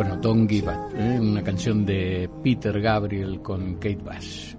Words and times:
Bueno, 0.00 0.16
Don't 0.16 0.48
Give 0.48 0.66
Up, 0.66 0.94
¿eh? 0.96 1.20
una 1.20 1.44
canción 1.44 1.84
de 1.84 2.30
Peter 2.42 2.80
Gabriel 2.80 3.42
con 3.42 3.74
Kate 3.74 3.98
Bush. 4.02 4.54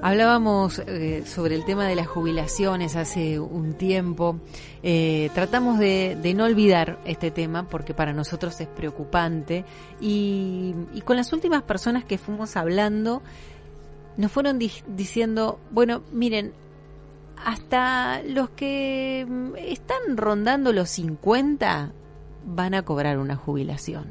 Hablábamos 0.00 0.78
eh, 0.78 1.24
sobre 1.26 1.56
el 1.56 1.66
tema 1.66 1.86
de 1.86 1.94
las 1.94 2.06
jubilaciones 2.06 2.96
hace 2.96 3.38
un 3.38 3.74
tiempo. 3.74 4.40
Eh, 4.82 5.28
tratamos 5.34 5.78
de, 5.78 6.18
no 6.34 6.44
olvidar 6.44 7.00
este 7.04 7.30
tema 7.30 7.68
porque 7.68 7.92
para 7.92 8.14
nosotros 8.14 8.58
es 8.62 8.66
preocupante. 8.66 9.66
Y, 10.00 10.74
con 11.04 11.18
las 11.18 11.34
últimas 11.34 11.62
personas 11.62 12.02
que 12.06 12.16
fuimos 12.16 12.56
hablando, 12.56 13.20
nos 14.16 14.32
fueron 14.32 14.58
diciendo, 14.58 15.60
bueno, 15.70 16.00
miren, 16.12 16.54
hasta 17.44 18.22
los 18.22 18.48
que 18.48 19.26
mm, 19.28 19.56
están 19.58 20.16
rondando 20.16 20.72
los 20.72 20.88
50 20.88 21.92
van 22.46 22.74
a 22.74 22.82
cobrar 22.82 23.18
una 23.18 23.36
jubilación. 23.36 24.06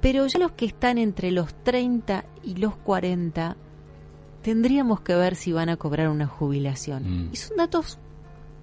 Pero 0.00 0.26
ya 0.26 0.38
los 0.38 0.52
que 0.52 0.64
están 0.64 0.98
entre 0.98 1.30
los 1.30 1.54
30 1.62 2.24
y 2.42 2.56
los 2.56 2.74
40 2.76 3.56
tendríamos 4.42 5.02
que 5.02 5.14
ver 5.14 5.36
si 5.36 5.52
van 5.52 5.68
a 5.68 5.76
cobrar 5.76 6.08
una 6.08 6.26
jubilación. 6.26 7.28
Mm. 7.28 7.30
Y 7.32 7.36
son 7.36 7.56
datos, 7.58 7.98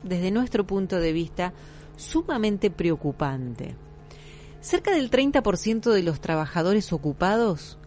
desde 0.03 0.31
nuestro 0.31 0.65
punto 0.65 0.99
de 0.99 1.13
vista, 1.13 1.53
sumamente 1.95 2.71
preocupantes. 2.71 3.75
Cerca 4.59 4.91
del 4.91 5.11
30% 5.11 5.91
de 5.91 6.03
los 6.03 6.19
trabajadores 6.19 6.91
ocupados 6.91 7.77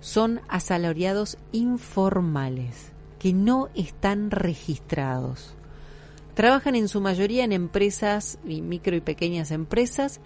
son 0.00 0.40
asalariados 0.48 1.38
informales, 1.52 2.92
que 3.18 3.32
no 3.32 3.68
están 3.74 4.30
registrados. 4.30 5.54
Trabajan 6.36 6.74
en 6.74 6.88
su 6.88 7.00
mayoría 7.00 7.44
en 7.44 7.52
empresas, 7.52 8.38
micro 8.44 8.94
y 8.94 9.00
pequeñas 9.00 9.50
empresas, 9.50 10.20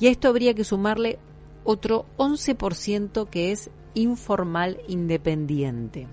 y 0.00 0.08
a 0.08 0.10
esto 0.10 0.26
habría 0.26 0.54
que 0.54 0.64
sumarle 0.64 1.20
otro 1.62 2.04
11% 2.16 3.28
que 3.30 3.52
es 3.52 3.70
informal 3.94 4.80
independiente. 4.88 6.08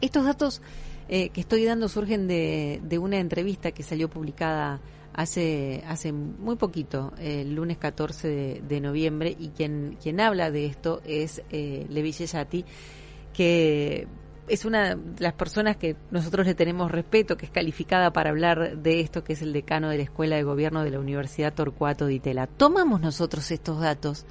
Estos 0.00 0.24
datos 0.24 0.62
eh, 1.08 1.30
que 1.30 1.40
estoy 1.40 1.64
dando 1.64 1.88
surgen 1.88 2.28
de, 2.28 2.98
una 3.02 3.18
entrevista 3.18 3.72
que 3.72 3.82
salió 3.82 4.08
publicada 4.08 4.80
hace, 5.14 5.82
hace 5.88 6.12
muy 6.12 6.54
poquito, 6.54 7.14
el 7.18 7.56
lunes 7.56 7.76
14 7.76 8.62
de, 8.62 8.80
noviembre, 8.80 9.36
y 9.36 9.48
quien, 9.48 9.98
quien 10.00 10.20
habla 10.20 10.52
de 10.52 10.66
esto 10.66 11.02
es 11.04 11.42
eh, 11.50 11.88
Yeyati, 11.90 12.64
que 13.32 14.06
es 14.48 14.64
una 14.64 14.94
de 14.94 15.20
las 15.22 15.34
personas 15.34 15.76
que 15.76 15.96
nosotros 16.10 16.46
le 16.46 16.54
tenemos 16.54 16.90
respeto, 16.90 17.36
que 17.36 17.46
es 17.46 17.52
calificada 17.52 18.12
para 18.12 18.30
hablar 18.30 18.78
de 18.78 19.00
esto, 19.00 19.24
que 19.24 19.34
es 19.34 19.42
el 19.42 19.52
decano 19.52 19.88
de 19.88 19.98
la 19.98 20.02
Escuela 20.04 20.36
de 20.36 20.42
Gobierno 20.42 20.84
de 20.84 20.90
la 20.90 21.00
Universidad 21.00 21.54
Torcuato 21.54 22.06
de 22.06 22.14
Itela. 22.14 22.46
Tomamos 22.46 23.00
nosotros 23.00 23.50
estos 23.50 23.80
datos 23.80 24.26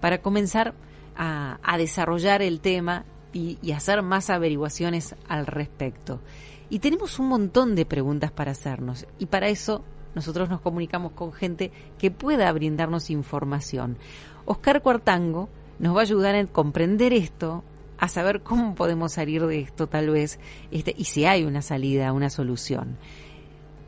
para 0.00 0.22
comenzar 0.22 0.74
a, 1.16 1.76
desarrollar 1.78 2.42
el 2.42 2.60
tema 2.60 3.04
y, 3.32 3.72
hacer 3.72 4.02
más 4.02 4.30
averiguaciones 4.30 5.14
al 5.28 5.46
respecto. 5.46 6.20
Y 6.68 6.80
tenemos 6.80 7.18
un 7.18 7.28
montón 7.28 7.74
de 7.74 7.86
preguntas 7.86 8.32
para 8.32 8.52
hacernos 8.52 9.06
y 9.18 9.26
para 9.26 9.48
eso 9.48 9.84
nosotros 10.14 10.48
nos 10.48 10.60
comunicamos 10.60 11.12
con 11.12 11.32
gente 11.32 11.70
que 11.98 12.10
pueda 12.10 12.50
brindarnos 12.52 13.10
información. 13.10 13.98
Oscar 14.46 14.82
Cuartango 14.82 15.48
nos 15.78 15.94
va 15.94 16.00
a 16.00 16.02
ayudar 16.02 16.34
a 16.34 16.46
comprender 16.46 17.12
esto, 17.12 17.62
a 17.98 18.08
saber 18.08 18.40
cómo 18.42 18.74
podemos 18.74 19.12
salir 19.12 19.44
de 19.46 19.60
esto 19.60 19.86
tal 19.86 20.10
vez, 20.10 20.38
este, 20.70 20.94
y 20.96 21.04
si 21.04 21.24
hay 21.24 21.44
una 21.44 21.62
salida, 21.62 22.12
una 22.12 22.30
solución. 22.30 22.96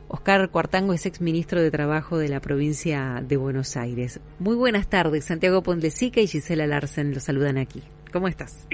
Oscar 0.09 0.51
Cuartango 0.51 0.95
es 0.95 1.05
exministro 1.05 1.61
de 1.61 1.71
Trabajo 1.71 2.17
de 2.17 2.29
la 2.29 2.41
provincia 2.41 3.23
de 3.27 3.37
Buenos 3.37 3.77
Aires. 3.77 4.21
Muy 4.39 4.57
buenas 4.57 4.89
tardes, 4.89 5.27
Santiago 5.27 5.63
Pondesica 5.63 6.21
y 6.21 6.27
Gisela 6.27 6.67
Larsen 6.67 7.13
los 7.13 7.25
saludan 7.25 7.59
aquí. 7.59 7.83
¿Cómo 8.11 8.27
estás? 8.27 8.67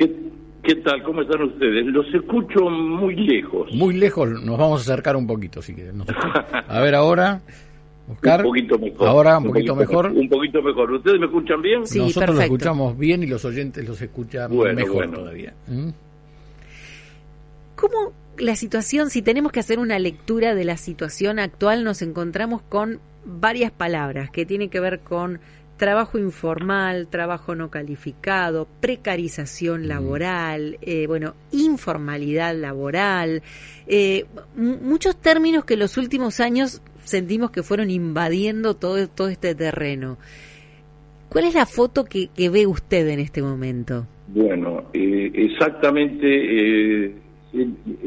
¿Qué 0.64 0.76
tal? 0.76 1.02
¿Cómo 1.02 1.20
están 1.20 1.42
ustedes? 1.42 1.84
Los 1.86 2.06
escucho 2.14 2.70
muy 2.70 3.16
lejos. 3.16 3.70
Muy 3.74 3.94
lejos, 3.94 4.30
nos 4.42 4.56
vamos 4.56 4.80
a 4.80 4.92
acercar 4.92 5.14
un 5.14 5.26
poquito 5.26 5.60
si 5.60 5.74
quieren. 5.74 6.02
A 6.68 6.80
ver 6.80 6.94
ahora, 6.94 7.42
Oscar. 8.10 8.40
Un 8.40 8.46
poquito 8.46 8.78
mejor. 8.78 9.08
Ahora 9.08 9.38
un, 9.38 9.44
poquito, 9.44 9.76
mejor. 9.76 10.06
Un 10.06 10.28
poquito 10.28 10.62
mejor. 10.62 10.92
¿Ustedes 10.92 11.18
me 11.18 11.26
escuchan 11.26 11.62
bien? 11.62 11.86
Sí, 11.86 11.98
Nosotros 11.98 12.36
lo 12.36 12.42
escuchamos 12.42 12.98
bien 12.98 13.22
y 13.22 13.26
los 13.26 13.44
oyentes 13.44 13.86
los 13.86 14.00
escuchan 14.00 14.50
mejor 14.74 15.10
todavía. 15.10 15.54
¿Mm? 15.66 15.88
¿Cómo 17.76 18.12
la 18.38 18.56
situación, 18.56 19.10
si 19.10 19.22
tenemos 19.22 19.52
que 19.52 19.60
hacer 19.60 19.78
una 19.78 19.98
lectura 19.98 20.54
de 20.54 20.64
la 20.64 20.76
situación 20.76 21.38
actual, 21.38 21.84
nos 21.84 22.02
encontramos 22.02 22.62
con 22.62 23.00
varias 23.24 23.72
palabras 23.72 24.30
que 24.30 24.44
tienen 24.44 24.70
que 24.70 24.80
ver 24.80 25.00
con 25.00 25.40
trabajo 25.76 26.18
informal, 26.18 27.08
trabajo 27.08 27.54
no 27.54 27.70
calificado, 27.70 28.68
precarización 28.80 29.88
laboral, 29.88 30.78
eh, 30.82 31.06
bueno, 31.06 31.34
informalidad 31.50 32.54
laboral, 32.54 33.42
eh, 33.86 34.26
muchos 34.56 35.16
términos 35.16 35.64
que 35.64 35.74
en 35.74 35.80
los 35.80 35.96
últimos 35.96 36.40
años 36.40 36.80
sentimos 37.04 37.50
que 37.50 37.62
fueron 37.62 37.90
invadiendo 37.90 38.74
todo, 38.74 39.08
todo 39.08 39.28
este 39.28 39.54
terreno. 39.54 40.18
¿Cuál 41.28 41.44
es 41.44 41.54
la 41.54 41.66
foto 41.66 42.04
que, 42.04 42.28
ve 42.36 42.66
usted 42.66 43.08
en 43.08 43.20
este 43.20 43.42
momento? 43.42 44.06
Bueno, 44.28 44.84
eh, 44.92 45.30
exactamente, 45.34 47.14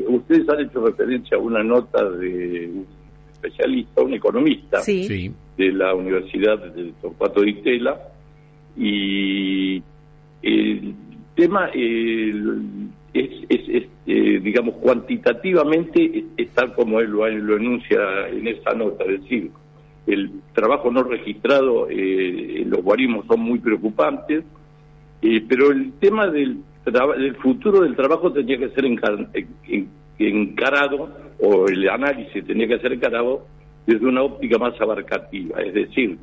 ustedes 0.08 0.50
han 0.50 0.62
hecho 0.62 0.86
referencia 0.86 1.38
a 1.38 1.40
una 1.40 1.64
nota 1.64 2.10
de 2.10 2.70
un 2.74 2.86
especialista, 3.34 4.02
un 4.02 4.14
economista. 4.14 4.82
sí 4.82 5.34
de 5.58 5.72
la 5.72 5.94
Universidad 5.96 6.60
de 6.60 6.94
Torcuato 7.02 7.42
de 7.42 7.50
Itela 7.50 8.00
y 8.78 9.82
el 10.44 10.94
tema 11.36 11.70
es, 13.20 13.88
eh, 14.06 14.40
digamos, 14.42 14.76
cuantitativamente 14.76 16.26
es, 16.38 16.50
como 16.76 17.00
él 17.00 17.12
lo, 17.12 17.28
enuncia 17.28 18.28
en 18.30 18.48
esa 18.48 18.74
nota, 18.74 19.04
es 19.06 19.22
decir, 19.22 19.52
el 20.06 20.32
trabajo 20.54 20.90
no 20.92 21.04
registrado, 21.04 21.88
eh, 21.90 22.64
los 22.66 22.82
guarismos 22.82 23.26
son 23.28 23.42
muy 23.42 23.60
preocupantes, 23.60 24.44
eh, 25.22 25.44
pero 25.48 25.72
el 25.72 25.94
tema 26.00 26.28
del, 26.28 26.60
del 26.86 27.36
futuro 27.36 27.82
del 27.82 27.96
trabajo 27.96 28.32
tenía 28.32 28.58
que 28.58 28.70
ser 28.70 28.86
encarado, 30.20 31.10
o 31.40 31.68
el 31.68 31.90
análisis 31.90 32.46
tenía 32.46 32.68
que 32.68 32.80
ser 32.80 32.94
encarado 32.94 33.46
desde 33.86 34.06
una 34.06 34.24
óptica 34.24 34.58
más 34.58 34.80
abarcativa, 34.80 35.62
es 35.62 35.74
decir, 35.74 36.18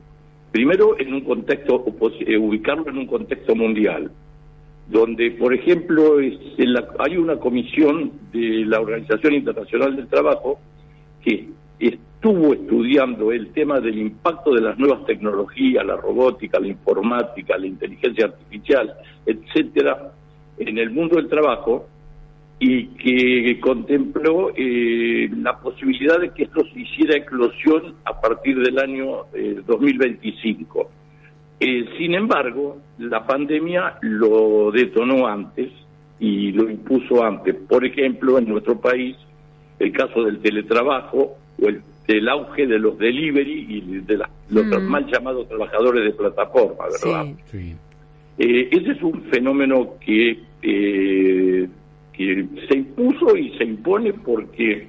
primero 0.51 0.99
en 1.01 1.13
un 1.13 1.23
contexto, 1.23 1.85
eh, 2.27 2.37
ubicarlo 2.37 2.89
en 2.89 2.99
un 2.99 3.07
contexto 3.07 3.55
mundial, 3.55 4.11
donde, 4.89 5.31
por 5.33 5.55
ejemplo, 5.55 6.19
hay 6.19 7.17
una 7.17 7.37
comisión 7.37 8.13
de 8.33 8.65
la 8.67 8.81
Organización 8.81 9.35
Internacional 9.35 9.97
del 9.97 10.09
Trabajo 10.09 10.59
que 11.23 11.49
estuvo 11.79 12.53
estudiando 12.53 13.33
el 13.33 13.53
tema 13.53 13.81
del 13.81 13.99
impacto 13.99 14.55
de 14.55 14.61
las 14.61 14.79
nuevas 14.79 15.05
tecnologías, 15.07 15.85
la 15.85 15.97
robótica, 15.97 16.61
la 16.61 16.69
informática, 16.69 17.57
la 17.57 17.67
inteligencia 17.67 18.27
artificial, 18.27 18.95
etcétera, 19.25 20.13
en 20.59 20.79
el 20.79 20.91
mundo 20.91 21.17
del 21.17 21.29
trabajo 21.29 21.87
y 22.59 22.87
que 22.89 23.59
contempló 23.61 24.53
eh, 24.57 25.29
la 25.37 25.59
posibilidad 25.59 26.21
de 26.21 26.31
que 26.31 26.45
esto 26.45 26.63
se 26.73 26.81
hiciera 26.81 27.17
eclosión 27.17 27.95
a 28.05 28.21
partir 28.21 28.59
del 28.59 28.79
año 28.79 29.27
2025. 29.67 30.91
Eh, 31.61 31.79
eh, 31.79 31.85
sin 31.99 32.15
embargo, 32.15 32.79
la 32.99 33.27
pandemia 33.27 33.99
lo 34.03 34.71
detonó 34.71 35.27
antes 35.27 35.71
y 36.19 36.53
lo 36.53 36.71
impuso 36.71 37.25
antes. 37.25 37.55
Por 37.69 37.85
ejemplo, 37.85 38.39
en 38.39 38.49
nuestro 38.49 38.81
país, 38.81 39.17
el 39.79 39.93
caso 39.93 40.23
del 40.23 40.39
teletrabajo 40.41 41.37
o 41.61 41.69
el 41.69 41.83
del 42.07 42.29
auge 42.29 42.67
de 42.67 42.79
los 42.79 42.99
delivery 42.99 43.67
y 43.67 43.81
de 44.01 44.19
los 44.51 44.67
mm. 44.67 44.91
mal 44.91 45.07
llamados 45.07 45.49
trabajadores 45.49 46.05
de 46.05 46.11
plataforma, 46.11 46.85
¿verdad? 46.85 47.27
Sí, 47.47 47.75
ese 48.37 48.91
es 48.91 49.03
un 49.03 49.23
fenómeno 49.31 49.95
que 50.05 50.39
que 52.15 52.47
se 52.69 52.77
impuso 52.77 53.37
y 53.37 53.51
se 53.59 53.65
impone 53.65 54.13
porque 54.13 54.89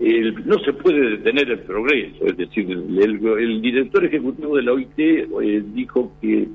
no 0.00 0.58
se 0.58 0.72
puede 0.72 1.10
detener 1.10 1.50
el 1.50 1.60
progreso. 1.60 2.26
Es 2.26 2.36
decir, 2.36 2.70
el, 2.70 3.62
director 3.62 4.04
ejecutivo 4.04 4.56
de 4.56 4.62
la 4.62 4.72
OIT 4.72 4.98
eh, 4.98 5.62
dijo 5.72 6.12
que 6.20 6.48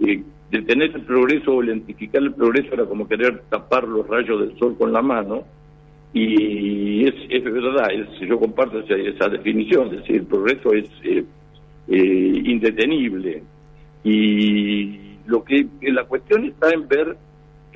eh, 0.00 0.22
detener 0.50 0.90
el 0.94 1.02
progreso 1.02 1.54
o 1.54 1.62
lentificar 1.62 2.22
el 2.22 2.34
progreso 2.34 2.74
era 2.74 2.86
como 2.86 3.06
querer 3.06 3.42
tapar 3.48 3.86
los 3.86 4.06
rayos 4.06 4.40
del 4.40 4.58
sol 4.58 4.76
con 4.76 4.92
la 4.92 5.02
mano. 5.02 5.44
Y 6.12 7.06
es, 7.06 7.14
es 7.28 7.44
verdad, 7.44 7.86
yo 8.20 8.40
comparto 8.40 8.80
esa, 8.80 9.28
definición, 9.28 9.86
es 9.94 10.00
decir, 10.00 10.16
el 10.16 10.26
progreso 10.26 10.72
es 10.72 10.90
eh, 11.04 11.24
indetenible. 12.44 13.44
Y 14.02 14.98
lo 15.26 15.44
que 15.44 15.68
la 15.82 16.04
cuestión 16.04 16.46
está 16.46 16.70
en 16.72 16.88
ver 16.88 17.16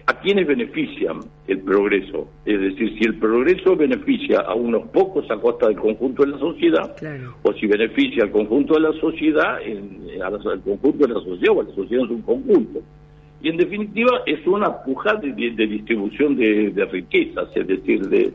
¿A 0.06 0.20
quiénes 0.20 0.46
benefician 0.46 1.20
el 1.48 1.60
progreso? 1.60 2.28
Es 2.44 2.60
decir, 2.60 2.94
si 2.98 3.04
el 3.06 3.14
progreso 3.18 3.74
beneficia 3.74 4.40
a 4.40 4.54
unos 4.54 4.88
pocos 4.88 5.30
a 5.30 5.36
costa 5.36 5.68
del 5.68 5.76
conjunto 5.76 6.24
de 6.24 6.32
la 6.32 6.38
sociedad, 6.38 6.94
o 7.42 7.52
si 7.54 7.66
beneficia 7.66 8.24
al 8.24 8.30
conjunto 8.30 8.74
de 8.74 8.80
la 8.80 8.92
sociedad 9.00 9.62
en, 9.62 10.20
al 10.22 10.60
conjunto 10.60 11.06
de 11.06 11.14
la 11.14 11.20
sociedad 11.20 11.56
o 11.56 11.60
a 11.62 11.64
la 11.64 11.74
sociedad 11.74 12.02
en 12.02 12.08
su 12.08 12.22
conjunto. 12.22 12.82
Y 13.40 13.48
en 13.48 13.56
definitiva 13.56 14.20
es 14.26 14.46
una 14.46 14.82
puja 14.82 15.14
de, 15.14 15.32
distribución 15.32 16.36
de, 16.36 16.88
riquezas, 16.92 17.48
es 17.54 17.66
decir, 17.66 18.06
de, 18.06 18.32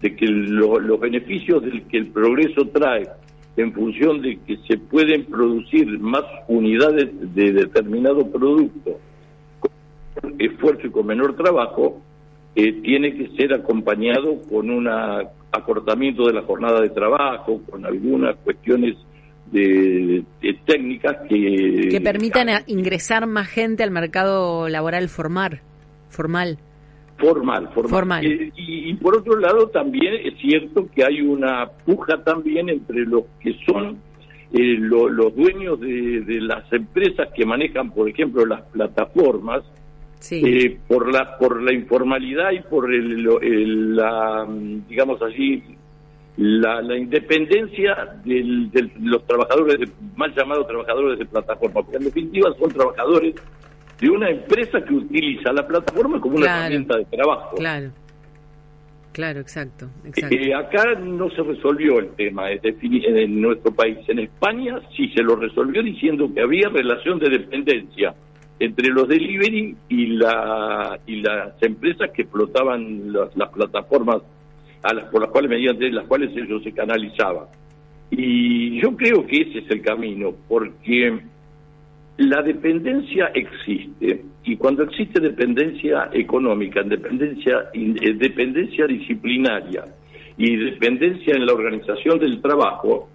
que 0.00 0.26
los 0.26 1.00
beneficios 1.00 1.64
del 1.64 1.82
que 1.82 1.98
el 1.98 2.06
progreso 2.08 2.64
trae 2.68 3.08
en 3.56 3.72
función 3.72 4.22
de 4.22 4.38
que 4.46 4.56
se 4.68 4.78
pueden 4.78 5.24
producir 5.24 5.98
más 5.98 6.22
unidades 6.46 7.08
de 7.34 7.52
determinado 7.52 8.30
producto 8.30 9.00
esfuerzo 10.38 10.86
y 10.86 10.90
con 10.90 11.06
menor 11.06 11.36
trabajo, 11.36 12.00
eh, 12.54 12.80
tiene 12.82 13.14
que 13.14 13.28
ser 13.36 13.54
acompañado 13.54 14.42
con 14.48 14.70
un 14.70 14.88
acortamiento 15.52 16.26
de 16.26 16.32
la 16.32 16.42
jornada 16.42 16.80
de 16.80 16.90
trabajo, 16.90 17.60
con 17.70 17.86
algunas 17.86 18.36
cuestiones 18.36 18.96
de, 19.52 20.24
técnicas 20.66 21.16
que... 21.28 21.88
Que 21.90 22.00
permitan 22.00 22.48
ingresar 22.66 23.26
más 23.26 23.48
gente 23.48 23.82
al 23.82 23.90
mercado 23.90 24.68
laboral 24.68 25.08
formal. 25.08 25.60
Formal. 26.08 26.58
Formal, 27.18 27.68
formal. 27.72 28.24
Eh, 28.24 28.52
y, 28.56 28.94
por 28.94 29.16
otro 29.16 29.38
lado 29.38 29.68
también 29.68 30.14
es 30.24 30.38
cierto 30.40 30.86
que 30.94 31.04
hay 31.04 31.20
una 31.20 31.66
puja 31.84 32.22
también 32.22 32.68
entre 32.68 33.00
los 33.00 33.24
que 33.40 33.54
son 33.66 33.98
eh, 34.52 34.76
los 34.78 35.34
dueños 35.34 35.80
de, 35.80 36.38
las 36.40 36.72
empresas 36.72 37.28
que 37.34 37.44
manejan, 37.44 37.90
por 37.90 38.08
ejemplo, 38.08 38.46
las 38.46 38.62
plataformas, 38.70 39.64
eh, 40.30 40.78
por 40.86 41.12
la 41.12 41.38
por 41.38 41.62
la 41.62 41.72
informalidad 41.72 42.50
y 42.52 42.60
por 42.60 42.92
el, 42.92 43.96
la 43.96 44.46
digamos 44.88 45.20
así 45.22 45.62
la, 46.36 46.80
la 46.82 46.96
independencia 46.96 48.16
de 48.24 48.90
los 49.00 49.26
trabajadores 49.26 49.90
mal 50.16 50.34
llamados 50.34 50.66
trabajadores 50.66 51.18
de 51.18 51.26
plataforma 51.26 51.82
porque 51.82 51.96
en 51.96 52.04
definitiva 52.04 52.52
son 52.58 52.70
trabajadores 52.70 53.34
de 54.00 54.10
una 54.10 54.30
empresa 54.30 54.80
que 54.84 54.94
utiliza 54.94 55.52
la 55.52 55.66
plataforma 55.66 56.20
como 56.20 56.36
una 56.36 56.46
herramienta 56.46 56.96
de 56.98 57.04
trabajo. 57.06 57.56
Claro. 57.56 57.90
Claro, 59.12 59.40
exacto. 59.40 59.88
exacto. 60.04 60.36
Eh, 60.36 60.54
acá 60.54 60.94
no 60.94 61.28
se 61.30 61.42
resolvió 61.42 61.98
el 61.98 62.10
tema 62.10 62.52
en 62.52 63.40
nuestro 63.40 63.74
país. 63.74 63.98
En 64.06 64.20
España 64.20 64.80
sí 64.96 65.08
se 65.08 65.24
lo 65.24 65.34
resolvió 65.34 65.82
diciendo 65.82 66.32
que 66.32 66.40
había 66.40 66.68
relación 66.68 67.18
de 67.18 67.30
dependencia 67.30 68.14
entre 68.60 68.88
los 68.88 69.08
delivery 69.08 69.76
y 69.88 70.06
la 70.06 70.98
y 71.06 71.16
las 71.16 71.62
empresas 71.62 72.10
que 72.10 72.22
explotaban 72.22 73.12
las, 73.12 73.50
plataformas 73.50 74.18
a 74.82 74.94
las 74.94 75.04
por 75.10 75.22
las 75.22 75.30
cuales 75.30 75.50
mediante 75.50 75.90
las 75.90 76.06
cuales 76.06 76.30
ellos 76.36 76.62
se 76.62 76.72
canalizaban. 76.72 77.46
Y 78.10 78.80
yo 78.80 78.96
creo 78.96 79.26
que 79.26 79.42
ese 79.42 79.58
es 79.58 79.70
el 79.70 79.82
camino, 79.82 80.34
porque 80.48 81.18
la 82.16 82.42
dependencia 82.42 83.30
existe 83.34 84.24
y 84.44 84.56
cuando 84.56 84.82
existe 84.82 85.20
dependencia 85.20 86.08
económica, 86.12 86.82
dependencia, 86.82 87.70
dependencia 87.74 88.86
disciplinaria 88.86 89.84
y 90.36 90.56
dependencia 90.56 91.34
en 91.34 91.46
la 91.46 91.52
organización 91.52 92.18
del 92.18 92.40
trabajo, 92.40 93.08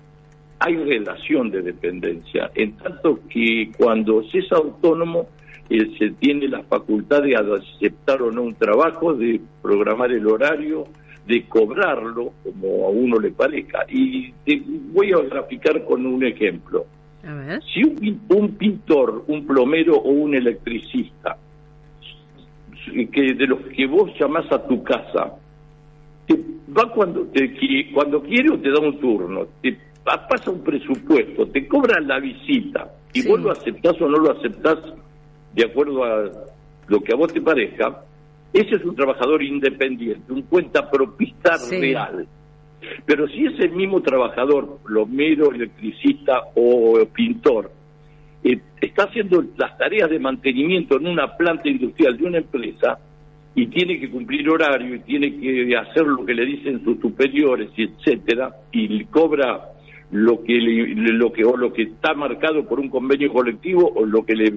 hay 0.66 0.78
relación 0.78 1.52
de 1.52 1.62
dependencia, 1.62 2.50
en 2.56 2.78
tanto 2.78 3.20
que 3.28 3.70
cuando 3.78 4.24
se 4.30 4.40
es 4.40 4.52
autónomo 4.54 5.28
eh, 5.70 5.92
se 6.00 6.12
tiene 6.12 6.48
la 6.48 6.64
facultad 6.64 7.22
de 7.22 7.36
aceptar 7.36 8.22
o 8.22 8.32
no 8.32 8.44
un 8.44 8.56
trabajo, 8.56 9.14
de 9.14 9.42
programar 9.62 10.12
el 10.14 10.26
horario, 10.26 10.86
de 11.28 11.44
cobrarlo 11.48 12.32
como 12.44 12.88
a 12.88 12.90
uno 12.92 13.20
le 13.20 13.32
parezca. 13.32 13.86
Y 13.90 14.32
te 14.46 14.62
voy 14.94 15.12
a 15.12 15.18
graficar 15.18 15.84
con 15.84 16.06
un 16.06 16.24
ejemplo. 16.24 16.86
Si 17.74 17.82
un, 17.84 18.56
pintor, 18.56 19.26
un 19.28 19.46
plomero 19.46 19.96
o 19.96 20.12
un 20.12 20.34
electricista, 20.36 21.38
que 23.12 23.34
de 23.34 23.48
los 23.48 23.60
que 23.68 23.86
vos 23.86 24.12
llamás 24.18 24.50
a 24.52 24.66
tu 24.66 24.82
casa, 24.84 25.34
te 26.26 26.40
va 26.78 26.90
cuando 26.92 27.24
te 27.28 27.54
cuando 27.94 28.22
quiere 28.22 28.50
o 28.54 28.60
te 28.60 28.70
da 28.70 28.80
un 28.80 29.00
turno, 29.00 29.48
te 29.62 29.78
pasa 30.04 30.52
un 30.52 30.64
presupuesto, 30.64 31.48
te 31.48 31.68
cobran 31.68 32.08
la 32.08 32.20
visita 32.20 32.92
y 33.14 33.28
vos 33.28 33.40
lo 33.40 33.52
aceptás 33.52 34.00
o 34.02 34.08
no 34.08 34.18
lo 34.18 34.32
aceptás 34.32 34.78
de 35.54 35.66
acuerdo 35.66 36.04
a 36.04 36.30
lo 36.88 37.00
que 37.02 37.14
a 37.14 37.16
vos 37.16 37.32
te 37.32 37.42
parezca, 37.42 38.04
ese 38.52 38.76
es 38.76 38.84
un 38.84 38.96
trabajador 38.96 39.42
independiente, 39.42 40.32
un 40.32 40.44
cuenta 40.44 40.90
propista 40.90 41.56
real. 41.70 42.28
Pero 43.06 43.28
si 43.28 43.46
ese 43.46 43.70
mismo 43.70 44.02
trabajador, 44.02 44.80
plomero, 44.86 45.52
electricista 45.52 46.42
o 46.56 47.00
pintor, 47.14 47.72
eh, 48.44 48.60
está 48.82 49.06
haciendo 49.06 49.44
las 49.58 49.78
tareas 49.78 50.10
de 50.10 50.20
mantenimiento 50.20 50.98
en 50.98 51.08
una 51.08 51.38
planta 51.38 51.70
industrial 51.70 52.18
de 52.18 52.26
una 52.26 52.38
empresa 52.40 53.00
y 53.56 53.68
tiene 53.68 54.00
que 54.00 54.10
cumplir 54.10 54.50
horario 54.50 54.96
y 54.96 55.00
tiene 55.00 55.40
que 55.40 55.76
hacer 55.78 56.06
lo 56.06 56.26
que 56.26 56.34
le 56.34 56.46
dicen 56.46 56.84
sus 56.84 57.00
superiores 57.00 57.70
y 57.78 57.84
etcétera 57.84 58.54
y 58.72 59.06
cobra 59.06 59.73
lo 60.14 60.44
que 60.44 60.60
lo 60.60 61.34
que 61.34 61.44
o 61.44 61.58
lo 61.58 61.74
que 61.74 61.84
está 61.84 62.14
marcado 62.14 62.66
por 62.66 62.80
un 62.80 62.90
convenio 62.90 63.34
colectivo 63.34 63.92
o 63.96 64.06
lo 64.06 64.24
que 64.24 64.36
le, 64.36 64.54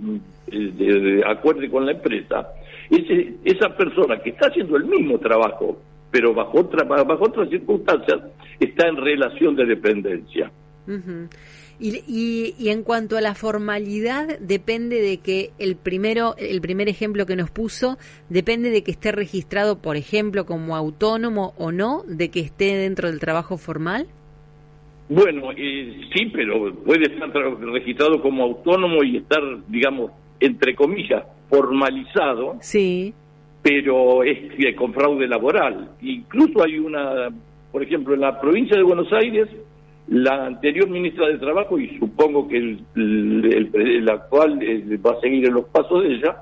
eh, 0.53 1.23
acuerde 1.27 1.71
con 1.71 1.87
la 1.87 1.93
empresa 1.93 2.49
ese, 2.91 3.35
esa 3.45 3.75
persona 3.77 4.19
que 4.23 4.31
está 4.31 4.49
haciendo 4.49 4.77
el 4.77 4.85
mismo 4.85 5.19
trabajo 5.19 5.79
pero 6.11 6.33
bajo, 6.33 6.61
otra, 6.61 6.85
bajo 6.85 7.25
otras 7.25 7.49
circunstancias 7.49 8.21
está 8.61 8.89
en 8.89 8.97
relación 8.97 9.57
de 9.57 9.67
dependencia. 9.67 10.51
y, 11.79 12.55
y, 12.59 12.69
en 12.69 12.83
cuanto 12.83 13.17
a 13.19 13.21
la 13.21 13.35
formalidad, 13.35 14.39
depende 14.39 15.03
de 15.03 15.19
que 15.19 15.51
el 15.59 15.77
primero, 15.77 16.35
el 16.39 16.61
primer 16.61 16.89
ejemplo 16.89 17.27
que 17.27 17.37
nos 17.37 17.51
puso, 17.51 17.99
depende 18.29 18.71
de 18.71 18.83
que 18.83 18.93
esté 18.93 19.13
registrado, 19.13 19.79
por 19.79 19.97
ejemplo, 19.97 20.47
como 20.47 20.77
autónomo 20.77 21.55
o 21.59 21.73
no, 21.73 22.03
de 22.07 22.31
que 22.31 22.41
esté 22.41 22.77
dentro 22.77 23.11
del 23.11 23.21
trabajo 23.21 23.59
formal. 23.59 24.07
Bueno, 25.09 25.51
eh, 25.57 26.01
sí, 26.15 26.27
pero 26.27 26.75
puede 26.75 27.05
estar 27.05 27.31
registrado 27.33 28.21
como 28.21 28.45
autónomo 28.45 29.05
y 29.05 29.19
estar, 29.19 29.43
digamos, 29.69 30.11
entre 30.41 30.75
comillas, 30.75 31.25
formalizado. 31.49 32.57
Sí 32.61 33.15
pero 33.67 34.23
es 34.23 34.39
con 34.77 34.95
fraude 34.95 35.27
laboral. 35.27 35.91
Incluso 36.01 36.63
hay 36.63 36.79
una, 36.79 37.31
por 37.73 37.83
ejemplo, 37.83 38.15
en 38.15 38.21
la 38.21 38.41
provincia 38.41 38.77
de 38.77 38.85
Buenos 38.85 39.13
Aires, 39.13 39.49
la 40.07 40.47
anterior 40.47 40.89
ministra 40.89 41.27
de 41.27 41.39
Trabajo, 41.39 41.77
y 41.77 41.99
supongo 41.99 42.47
que 42.47 42.59
el, 42.59 44.09
actual 44.09 44.63
eh, 44.63 44.97
va 45.05 45.15
a 45.15 45.21
seguir 45.21 45.47
en 45.47 45.55
los 45.55 45.65
pasos 45.65 46.05
de 46.05 46.15
ella, 46.15 46.37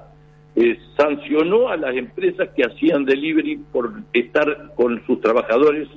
eh, 0.54 0.76
sancionó 0.98 1.70
a 1.70 1.78
las 1.78 1.96
empresas 1.96 2.50
que 2.54 2.62
hacían 2.62 3.06
delivery 3.06 3.56
por 3.72 3.90
estar 4.12 4.74
con 4.76 5.02
sus 5.06 5.18
trabajadores 5.22 5.88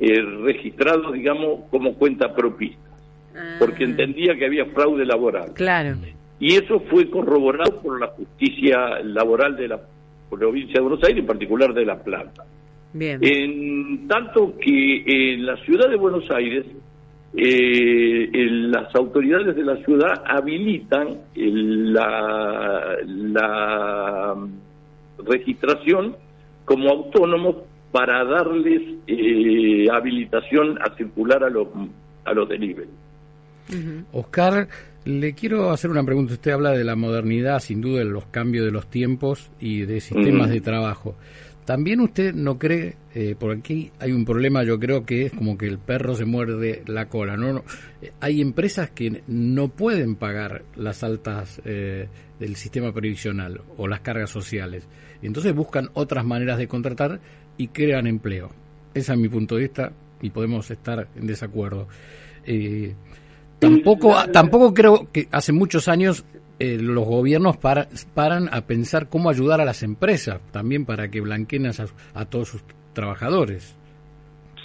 eh, 0.00 0.22
registrados, 0.42 1.12
digamos, 1.12 1.60
como 1.70 1.92
cuenta 1.92 2.34
propista, 2.34 2.88
porque 3.58 3.84
ah. 3.84 3.88
entendía 3.88 4.34
que 4.34 4.46
había 4.46 4.64
fraude 4.66 5.04
laboral. 5.04 5.52
Claro. 5.52 5.96
Y 6.38 6.54
eso 6.54 6.80
fue 6.90 7.10
corroborado 7.10 7.82
por 7.82 8.00
la 8.00 8.06
justicia 8.06 9.00
laboral 9.04 9.56
de 9.56 9.68
la 9.68 9.80
provincia 10.30 10.74
de 10.74 10.80
Buenos 10.80 11.04
Aires, 11.04 11.18
en 11.18 11.26
particular 11.26 11.74
de 11.74 11.84
La 11.84 12.02
Plata. 12.02 12.44
En 12.94 14.08
tanto 14.08 14.56
que 14.58 15.04
en 15.34 15.44
la 15.44 15.56
ciudad 15.58 15.90
de 15.90 15.96
Buenos 15.96 16.24
Aires, 16.30 16.64
eh, 17.36 18.30
las 18.32 18.92
autoridades 18.94 19.54
de 19.54 19.62
la 19.62 19.76
ciudad 19.84 20.22
habilitan 20.26 21.18
la, 21.34 22.96
la 23.04 24.34
registración 25.24 26.16
como 26.64 26.88
autónomos 26.88 27.56
para 27.92 28.24
darles 28.24 28.82
eh, 29.06 29.86
habilitación 29.90 30.78
a 30.80 30.94
circular 30.96 31.42
a 31.44 31.50
los, 31.50 31.68
a 32.24 32.32
los 32.32 32.48
delivery. 32.48 32.88
Oscar, 34.12 34.68
le 35.04 35.34
quiero 35.34 35.70
hacer 35.70 35.90
una 35.90 36.04
pregunta. 36.04 36.34
Usted 36.34 36.52
habla 36.52 36.72
de 36.72 36.84
la 36.84 36.96
modernidad, 36.96 37.60
sin 37.60 37.80
duda, 37.80 38.00
de 38.00 38.04
los 38.04 38.26
cambios 38.26 38.64
de 38.64 38.72
los 38.72 38.88
tiempos 38.88 39.50
y 39.60 39.82
de 39.82 40.00
sistemas 40.00 40.50
de 40.50 40.60
trabajo. 40.60 41.16
También 41.64 42.00
usted 42.00 42.34
no 42.34 42.58
cree, 42.58 42.96
eh, 43.14 43.36
por 43.38 43.52
aquí 43.52 43.92
hay 44.00 44.10
un 44.10 44.24
problema, 44.24 44.64
yo 44.64 44.80
creo 44.80 45.04
que 45.04 45.26
es 45.26 45.32
como 45.32 45.56
que 45.56 45.66
el 45.66 45.78
perro 45.78 46.16
se 46.16 46.24
muerde 46.24 46.82
la 46.86 47.06
cola. 47.06 47.36
No, 47.36 47.62
hay 48.18 48.40
empresas 48.40 48.90
que 48.90 49.22
no 49.28 49.68
pueden 49.68 50.16
pagar 50.16 50.64
las 50.74 51.04
altas 51.04 51.60
eh, 51.64 52.08
del 52.40 52.56
sistema 52.56 52.92
previsional 52.92 53.60
o 53.76 53.86
las 53.86 54.00
cargas 54.00 54.30
sociales. 54.30 54.88
Entonces 55.22 55.54
buscan 55.54 55.90
otras 55.92 56.24
maneras 56.24 56.58
de 56.58 56.66
contratar 56.66 57.20
y 57.56 57.68
crean 57.68 58.06
empleo. 58.06 58.50
Ese 58.94 59.12
es 59.12 59.18
mi 59.18 59.28
punto 59.28 59.56
de 59.56 59.62
vista 59.62 59.92
y 60.20 60.30
podemos 60.30 60.70
estar 60.70 61.08
en 61.16 61.26
desacuerdo. 61.26 61.88
Eh, 62.44 62.94
Tampoco, 63.60 64.14
tampoco 64.32 64.72
creo 64.72 65.08
que 65.12 65.28
hace 65.30 65.52
muchos 65.52 65.86
años 65.86 66.24
eh, 66.58 66.78
los 66.80 67.04
gobiernos 67.04 67.58
paran 67.58 68.48
a 68.50 68.66
pensar 68.66 69.08
cómo 69.08 69.28
ayudar 69.28 69.60
a 69.60 69.64
las 69.64 69.82
empresas, 69.82 70.40
también 70.50 70.86
para 70.86 71.08
que 71.08 71.20
blanqueen 71.20 71.66
a, 71.66 72.24
todos 72.24 72.48
sus 72.48 72.64
trabajadores. 72.94 73.76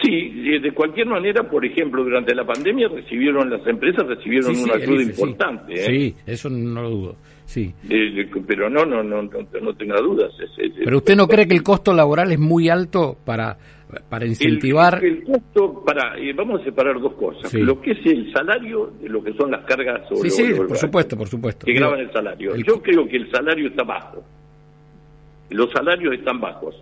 Sí, 0.01 0.60
de 0.60 0.72
cualquier 0.74 1.08
manera, 1.08 1.44
por 1.50 1.65
ejemplo, 1.65 2.04
durante 2.04 2.34
la 2.34 2.46
pandemia 2.46 2.88
recibieron 2.88 3.50
las 3.50 3.65
empresas 3.68 4.08
recibieron 4.08 4.56
una 4.58 4.75
ayuda 4.75 5.04
importante. 5.04 5.74
¿eh? 5.74 5.86
Sí. 5.86 6.15
eso 6.25 6.50
no 6.50 6.82
lo 6.82 6.89
dudo. 6.89 7.15
Sí. 7.46 7.74
Eh, 7.90 8.28
pero 8.48 8.70
no, 8.70 8.86
no, 8.86 9.04
no, 9.04 9.22
no, 9.22 9.75
tenga 9.75 10.02
dudas. 10.02 10.34
pero 10.84 10.98
usted 10.98 11.16
no 11.16 11.28
cree 11.28 11.48
que 11.48 11.54
el 11.54 11.64
costo 11.64 11.94
laboral 11.94 12.32
es 12.32 12.40
muy 12.40 12.70
alto 12.70 13.18
para 13.24 13.58
para 14.10 14.25
incentivar. 14.25 15.04
El, 15.06 15.24
costo 15.24 15.84
para 15.86 16.18
eh, 16.18 16.34
vamos 16.34 16.62
a 16.62 16.64
separar 16.66 17.00
dos 17.00 17.14
cosas. 17.14 17.54
Lo 17.54 17.80
que 17.80 17.92
es 17.92 18.06
el 18.06 18.34
salario 18.34 18.92
de 19.00 19.10
lo 19.10 19.24
que 19.24 19.34
son 19.34 19.52
las 19.52 19.64
cargas. 19.66 20.02
Sí, 20.22 20.30
sí, 20.30 20.54
por 20.56 20.75
supuesto, 20.75 21.16
por 21.16 21.28
supuesto. 21.28 21.66
Que 21.66 21.74
graban 21.74 22.00
el 22.00 22.12
salario. 22.12 22.56
Yo 22.56 22.82
creo 22.82 23.08
que 23.08 23.18
el 23.18 23.32
salario 23.32 23.68
está 23.70 23.84
bajo. 23.84 24.24
Los 25.52 25.70
salarios 25.72 26.16
están 26.16 26.42
bajos 26.42 26.75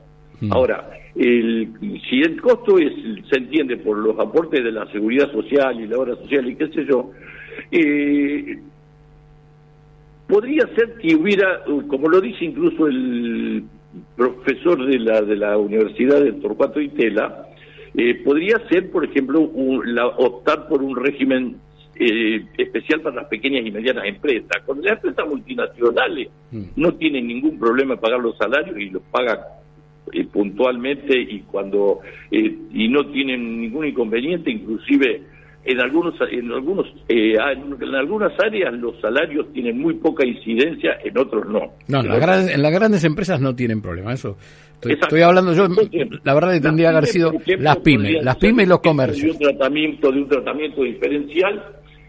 Mm. 0.43 0.51
Ahora, 0.51 0.89
el, 1.15 1.69
si 2.09 2.19
el 2.19 2.41
costo 2.41 2.77
es 2.77 2.91
se 3.29 3.37
entiende 3.37 3.77
por 3.77 3.97
los 3.97 4.19
aportes 4.19 4.61
de 4.61 4.71
la 4.71 4.85
seguridad 4.91 5.31
social 5.31 5.79
y 5.79 5.87
la 5.87 5.97
obra 5.97 6.15
social 6.17 6.49
y 6.49 6.55
qué 6.55 6.67
sé 6.67 6.85
yo, 6.85 7.11
eh, 7.71 8.59
podría 10.33 10.65
ser 10.75 10.95
que 10.95 11.15
hubiera, 11.15 11.61
como 11.87 12.09
lo 12.09 12.19
dice 12.19 12.43
incluso 12.43 12.87
el 12.87 13.63
profesor 14.17 14.83
de 14.83 14.97
la 14.97 15.21
de 15.21 15.35
la 15.35 15.59
Universidad 15.59 16.23
de 16.23 16.31
Torcuato 16.33 16.81
y 16.81 16.89
Tela, 16.89 17.49
eh, 17.95 18.15
podría 18.25 18.57
ser, 18.67 18.89
por 18.89 19.05
ejemplo, 19.05 19.51
la, 19.85 20.07
optar 20.07 20.67
por 20.67 20.81
un 20.81 20.95
régimen 20.95 21.57
eh, 21.95 22.43
especial 22.57 23.01
para 23.01 23.17
las 23.17 23.25
pequeñas 23.25 23.63
y 23.63 23.69
medianas 23.69 24.05
empresas. 24.05 24.63
Cuando 24.65 24.83
las 24.83 24.93
empresas 24.93 25.27
multinacionales 25.29 26.29
mm. 26.49 26.63
no 26.77 26.95
tienen 26.95 27.27
ningún 27.27 27.59
problema 27.59 27.93
en 27.93 27.99
pagar 27.99 28.19
los 28.19 28.35
salarios 28.35 28.75
y 28.79 28.89
los 28.89 29.03
pagan 29.03 29.37
eh, 30.11 30.25
puntualmente 30.25 31.15
y 31.15 31.41
cuando 31.41 31.99
eh, 32.31 32.57
y 32.73 32.87
no 32.87 33.05
tienen 33.11 33.61
ningún 33.61 33.85
inconveniente 33.85 34.49
inclusive 34.49 35.21
en 35.65 35.79
algunos 35.79 36.15
en 36.29 36.51
algunos 36.51 36.87
eh, 37.07 37.35
en 37.37 37.95
algunas 37.95 38.33
áreas 38.39 38.73
los 38.73 38.99
salarios 38.99 39.51
tienen 39.53 39.79
muy 39.79 39.95
poca 39.95 40.25
incidencia 40.25 40.97
en 41.03 41.17
otros 41.17 41.45
no. 41.47 41.73
No 41.87 42.01
en, 42.01 42.61
las 42.61 42.71
grandes 42.71 43.03
empresas 43.03 43.39
no 43.39 43.55
tienen 43.55 43.81
problema 43.81 44.13
eso 44.13 44.37
estoy, 44.81 45.21
hablando 45.21 45.53
yo 45.53 45.67
la 46.23 46.33
verdad 46.33 46.53
que 46.53 46.61
tendría 46.61 46.89
que 46.89 46.97
haber 46.97 47.07
sido 47.07 47.31
las 47.59 47.77
pymes 47.77 48.23
las 48.23 48.35
pymes 48.35 48.65
y 48.65 48.69
los 48.69 48.79
comercios 48.81 49.37
de 49.37 49.45
un 49.45 49.51
tratamiento 49.51 50.11
de 50.11 50.21
un 50.21 50.27
tratamiento 50.27 50.83
diferencial 50.83 51.63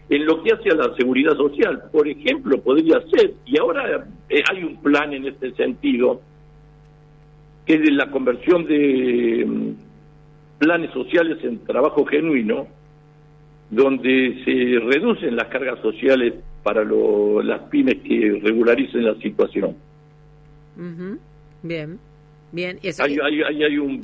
en 0.09 0.25
lo 0.25 0.43
que 0.43 0.53
hace 0.53 0.69
a 0.69 0.75
la 0.75 0.95
seguridad 0.95 1.35
social. 1.35 1.83
Por 1.91 2.07
ejemplo 2.07 2.61
podría 2.61 2.99
ser 3.11 3.33
y 3.45 3.57
ahora 3.57 4.05
hay 4.29 4.63
un 4.63 4.81
plan 4.81 5.13
en 5.13 5.27
este 5.27 5.51
sentido 5.53 6.21
que 7.65 7.75
es 7.75 7.91
la 7.93 8.11
conversión 8.11 8.65
de 8.65 9.43
mm, 9.45 9.69
planes 10.59 10.91
sociales 10.91 11.39
en 11.43 11.63
trabajo 11.65 12.05
genuino, 12.05 12.67
donde 13.69 14.41
se 14.45 14.79
reducen 14.79 15.35
las 15.35 15.47
cargas 15.47 15.79
sociales 15.81 16.33
para 16.63 16.83
las 16.83 17.61
pymes 17.69 17.95
que 18.03 18.39
regularicen 18.41 19.05
la 19.05 19.15
situación. 19.15 19.75
Bien. 21.61 21.99
Bien, 22.51 22.79
hay, 22.99 23.17
hay, 23.19 23.77
un, 23.77 23.99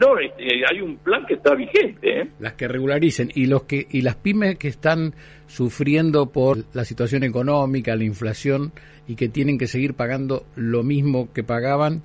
no, 0.00 0.18
este, 0.18 0.62
hay 0.66 0.80
un 0.80 0.96
plan 0.96 1.26
que 1.26 1.34
está 1.34 1.54
vigente. 1.54 2.20
¿eh? 2.20 2.30
Las 2.38 2.54
que 2.54 2.66
regularicen 2.66 3.28
y 3.34 3.44
los 3.44 3.64
que 3.64 3.86
y 3.90 4.00
las 4.00 4.16
pymes 4.16 4.56
que 4.56 4.68
están 4.68 5.12
sufriendo 5.48 6.32
por 6.32 6.64
la 6.72 6.86
situación 6.86 7.24
económica, 7.24 7.94
la 7.94 8.04
inflación 8.04 8.72
y 9.06 9.16
que 9.16 9.28
tienen 9.28 9.58
que 9.58 9.66
seguir 9.66 9.92
pagando 9.92 10.46
lo 10.56 10.82
mismo 10.82 11.30
que 11.34 11.44
pagaban, 11.44 12.02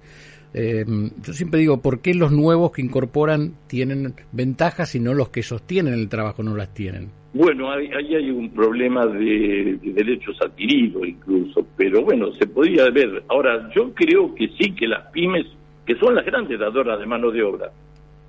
eh, 0.54 0.84
yo 1.24 1.34
siempre 1.34 1.60
digo, 1.60 1.82
¿por 1.82 2.02
qué 2.02 2.14
los 2.14 2.32
nuevos 2.32 2.72
que 2.72 2.82
incorporan 2.82 3.54
tienen 3.68 4.14
ventajas 4.32 4.96
y 4.96 5.00
no 5.00 5.14
los 5.14 5.30
que 5.30 5.44
sostienen 5.44 5.94
el 5.94 6.10
trabajo 6.10 6.44
no 6.44 6.56
las 6.56 6.74
tienen? 6.74 7.10
Bueno, 7.34 7.72
ahí 7.72 8.16
hay, 8.16 8.32
un 8.32 8.50
problema 8.50 9.06
de, 9.06 9.78
derechos 9.84 10.36
adquiridos 10.42 11.08
incluso, 11.08 11.66
pero 11.78 12.04
bueno, 12.04 12.34
se 12.34 12.48
podría 12.48 12.90
ver. 12.90 13.24
Ahora, 13.28 13.70
yo 13.76 13.94
creo 13.94 14.34
que 14.34 14.48
sí 14.58 14.72
que 14.72 14.88
las 14.88 15.12
pymes, 15.12 15.46
que 15.86 15.96
son 15.96 16.16
las 16.16 16.26
grandes 16.26 16.60
dadoras 16.60 17.00
de 17.00 17.06
mano 17.06 17.30
de 17.30 17.44
obra, 17.44 17.72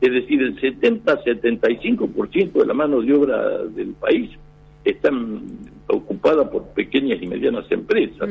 es 0.03 0.13
decir, 0.13 0.43
el 0.43 0.61
70-75% 0.61 2.53
de 2.53 2.67
la 2.67 2.75
mano 2.75 3.01
de 3.01 3.15
obra 3.15 3.59
del 3.65 3.95
país 3.95 4.31
están 4.85 5.45
ocupada 5.87 6.51
por 6.51 6.69
pequeñas 6.69 7.23
y 7.23 7.27
medianas 7.27 7.71
empresas. 7.71 8.29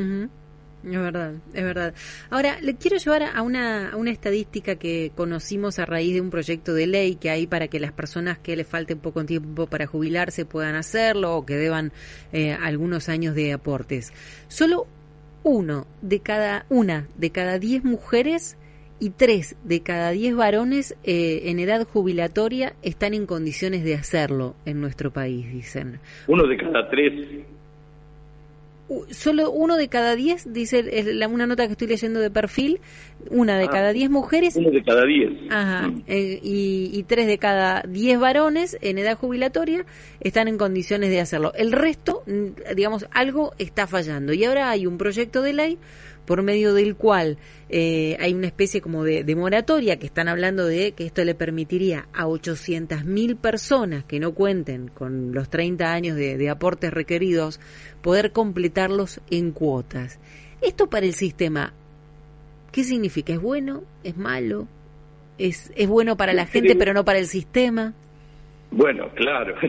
Es 0.82 0.98
verdad, 0.98 1.34
es 1.52 1.62
verdad. 1.62 1.94
Ahora, 2.30 2.58
le 2.60 2.76
quiero 2.76 2.96
llevar 2.96 3.22
a 3.22 3.42
una, 3.42 3.92
una 3.96 4.10
estadística 4.10 4.76
que 4.76 5.12
conocimos 5.14 5.78
a 5.78 5.84
raíz 5.84 6.14
de 6.14 6.20
un 6.20 6.30
proyecto 6.30 6.72
de 6.72 6.86
ley 6.86 7.16
que 7.16 7.30
hay 7.30 7.46
para 7.46 7.68
que 7.68 7.80
las 7.80 7.92
personas 7.92 8.38
que 8.38 8.56
les 8.56 8.66
falte 8.66 8.94
un 8.94 9.00
poco 9.00 9.24
tiempo 9.24 9.66
para 9.66 9.86
jubilarse 9.86 10.46
puedan 10.46 10.74
hacerlo 10.74 11.36
o 11.36 11.44
que 11.44 11.56
deban 11.56 11.92
eh, 12.32 12.52
algunos 12.52 13.08
años 13.08 13.34
de 13.34 13.52
aportes. 13.52 14.12
Solo 14.48 14.86
uno 15.42 15.86
de 16.02 16.20
cada, 16.20 16.66
una 16.68 17.08
de 17.16 17.30
cada 17.30 17.58
diez 17.58 17.84
mujeres 17.84 18.56
y 18.98 19.10
tres 19.10 19.56
de 19.64 19.80
cada 19.82 20.10
diez 20.10 20.34
varones 20.34 20.94
eh, 21.04 21.42
en 21.46 21.58
edad 21.58 21.86
jubilatoria 21.86 22.74
están 22.82 23.14
en 23.14 23.26
condiciones 23.26 23.82
de 23.82 23.94
hacerlo 23.94 24.54
en 24.66 24.80
nuestro 24.80 25.10
país, 25.10 25.50
dicen. 25.50 26.00
Uno 26.26 26.46
de 26.46 26.56
cada 26.56 26.88
tres 26.90 27.12
solo 29.10 29.50
uno 29.50 29.76
de 29.76 29.88
cada 29.88 30.16
diez, 30.16 30.52
dice 30.52 30.82
la, 31.14 31.28
una 31.28 31.46
nota 31.46 31.66
que 31.66 31.72
estoy 31.72 31.88
leyendo 31.88 32.20
de 32.20 32.30
perfil, 32.30 32.80
una 33.30 33.58
de 33.58 33.64
ah, 33.64 33.70
cada 33.70 33.92
diez 33.92 34.10
mujeres. 34.10 34.56
Uno 34.56 34.70
de 34.70 34.82
cada 34.82 35.04
diez. 35.04 35.30
Ajá, 35.50 35.88
mm. 35.88 36.02
eh, 36.06 36.40
y, 36.42 37.02
tres 37.04 37.26
de 37.26 37.38
cada 37.38 37.82
diez 37.88 38.18
varones 38.18 38.76
en 38.80 38.98
edad 38.98 39.16
jubilatoria 39.16 39.84
están 40.20 40.48
en 40.48 40.58
condiciones 40.58 41.10
de 41.10 41.20
hacerlo. 41.20 41.52
El 41.54 41.72
resto, 41.72 42.22
digamos, 42.74 43.06
algo 43.10 43.52
está 43.58 43.86
fallando. 43.86 44.32
Y 44.32 44.44
ahora 44.44 44.70
hay 44.70 44.86
un 44.86 44.98
proyecto 44.98 45.42
de 45.42 45.52
ley 45.52 45.78
por 46.24 46.42
medio 46.42 46.74
del 46.74 46.96
cual 46.96 47.38
eh, 47.68 48.16
hay 48.20 48.34
una 48.34 48.46
especie 48.46 48.80
como 48.80 49.04
de, 49.04 49.24
moratoria 49.34 49.98
que 49.98 50.06
están 50.06 50.28
hablando 50.28 50.66
de 50.66 50.92
que 50.92 51.06
esto 51.06 51.24
le 51.24 51.34
permitiría 51.34 52.08
a 52.12 52.26
800.000 52.26 53.36
personas 53.36 54.04
que 54.04 54.20
no 54.20 54.32
cuenten 54.32 54.88
con 54.88 55.32
los 55.32 55.50
30 55.50 55.92
años 55.92 56.16
de, 56.16 56.50
aportes 56.50 56.92
requeridos 56.92 57.60
poder 58.02 58.32
completarlos 58.32 59.20
en 59.30 59.52
cuotas. 59.52 60.18
Esto 60.60 60.88
para 60.88 61.06
el 61.06 61.14
sistema, 61.14 61.72
¿qué 62.72 62.84
significa? 62.84 63.32
¿Es 63.32 63.40
bueno? 63.40 63.84
¿Es 64.04 64.16
malo? 64.16 64.68
¿Es, 65.38 65.72
es 65.74 65.88
bueno 65.88 66.16
para 66.16 66.32
la 66.34 66.46
gente 66.46 66.76
pero 66.76 66.92
no 66.92 67.04
para 67.04 67.18
el 67.18 67.26
sistema? 67.26 67.94
Bueno, 68.70 69.08
claro. 69.14 69.54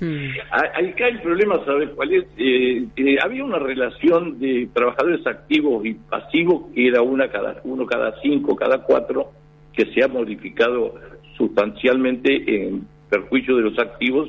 Hmm. 0.00 0.28
Acá 0.52 1.08
el 1.08 1.20
problema, 1.22 1.60
¿sabes 1.64 1.90
cuál 1.96 2.12
es? 2.12 2.24
Eh, 2.36 2.86
eh, 2.94 3.16
había 3.20 3.42
una 3.44 3.58
relación 3.58 4.38
de 4.38 4.68
trabajadores 4.72 5.26
activos 5.26 5.84
y 5.84 5.94
pasivos 5.94 6.70
que 6.72 6.86
era 6.86 7.02
una 7.02 7.28
cada 7.28 7.60
uno 7.64 7.84
cada 7.84 8.14
cinco, 8.20 8.54
cada 8.54 8.78
cuatro, 8.84 9.32
que 9.72 9.86
se 9.92 10.04
ha 10.04 10.06
modificado 10.06 10.94
sustancialmente 11.36 12.66
en 12.66 12.86
perjuicio 13.10 13.56
de 13.56 13.62
los 13.62 13.78
activos 13.80 14.28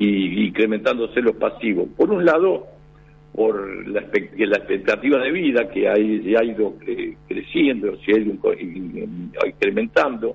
y 0.00 0.46
incrementándose 0.46 1.20
los 1.20 1.36
pasivos. 1.36 1.86
Por 1.96 2.10
un 2.10 2.24
lado, 2.24 2.66
por 3.32 3.86
la, 3.86 4.00
la 4.00 4.56
expectativa 4.56 5.20
de 5.20 5.30
vida 5.30 5.68
que 5.68 5.88
ha 5.88 5.96
ido 5.96 6.74
creciendo, 7.28 7.96
se 8.04 8.14
ha 8.14 8.18
ido 8.18 8.34
incrementando. 9.46 10.34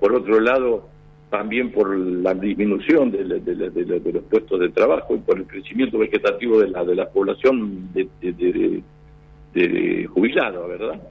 Por 0.00 0.14
otro 0.14 0.40
lado, 0.40 0.93
también 1.36 1.72
por 1.72 1.98
la 1.98 2.32
disminución 2.32 3.10
de, 3.10 3.24
los 3.24 4.24
puestos 4.30 4.60
de 4.60 4.68
trabajo 4.68 5.16
y 5.16 5.18
por 5.18 5.36
el 5.36 5.46
crecimiento 5.46 5.98
vegetativo 5.98 6.60
de 6.60 6.68
la, 6.68 6.84
de 6.84 6.94
la 6.94 7.08
población 7.08 7.88
de, 7.92 8.82
jubilada, 10.06 10.64
¿verdad? 10.64 11.02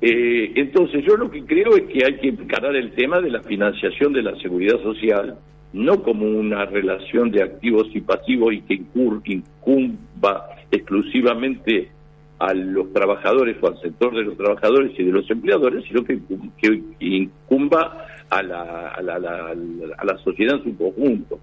Eh, 0.00 0.50
entonces 0.56 1.04
yo 1.04 1.16
lo 1.16 1.30
que 1.30 1.44
creo 1.44 1.76
es 1.76 1.84
que 1.84 2.04
hay 2.04 2.16
que 2.16 2.28
encarar 2.28 2.74
el 2.74 2.90
tema 2.90 3.20
de 3.20 3.30
la 3.30 3.40
financiación 3.42 4.12
de 4.12 4.22
la 4.22 4.36
seguridad 4.40 4.82
social 4.82 5.38
no 5.72 6.02
como 6.02 6.26
una 6.26 6.64
relación 6.64 7.30
de 7.30 7.44
activos 7.44 7.86
y 7.94 8.00
pasivos 8.00 8.52
y 8.52 8.62
que 8.62 8.74
incumba 8.74 10.48
exclusivamente 10.72 11.88
a 12.38 12.52
los 12.52 12.92
trabajadores 12.92 13.56
o 13.60 13.68
al 13.68 13.80
sector 13.80 14.14
de 14.14 14.22
los 14.22 14.36
trabajadores 14.36 14.92
y 14.98 15.04
de 15.04 15.12
los 15.12 15.30
empleadores, 15.30 15.84
sino 15.86 16.04
que, 16.04 16.18
que 16.58 16.82
incumba 17.00 18.06
a 18.30 18.42
la, 18.42 18.88
a, 18.88 19.02
la, 19.02 19.14
a, 19.14 20.04
la, 20.04 20.18
sociedad 20.18 20.56
en 20.56 20.64
su 20.64 20.76
conjunto. 20.76 21.38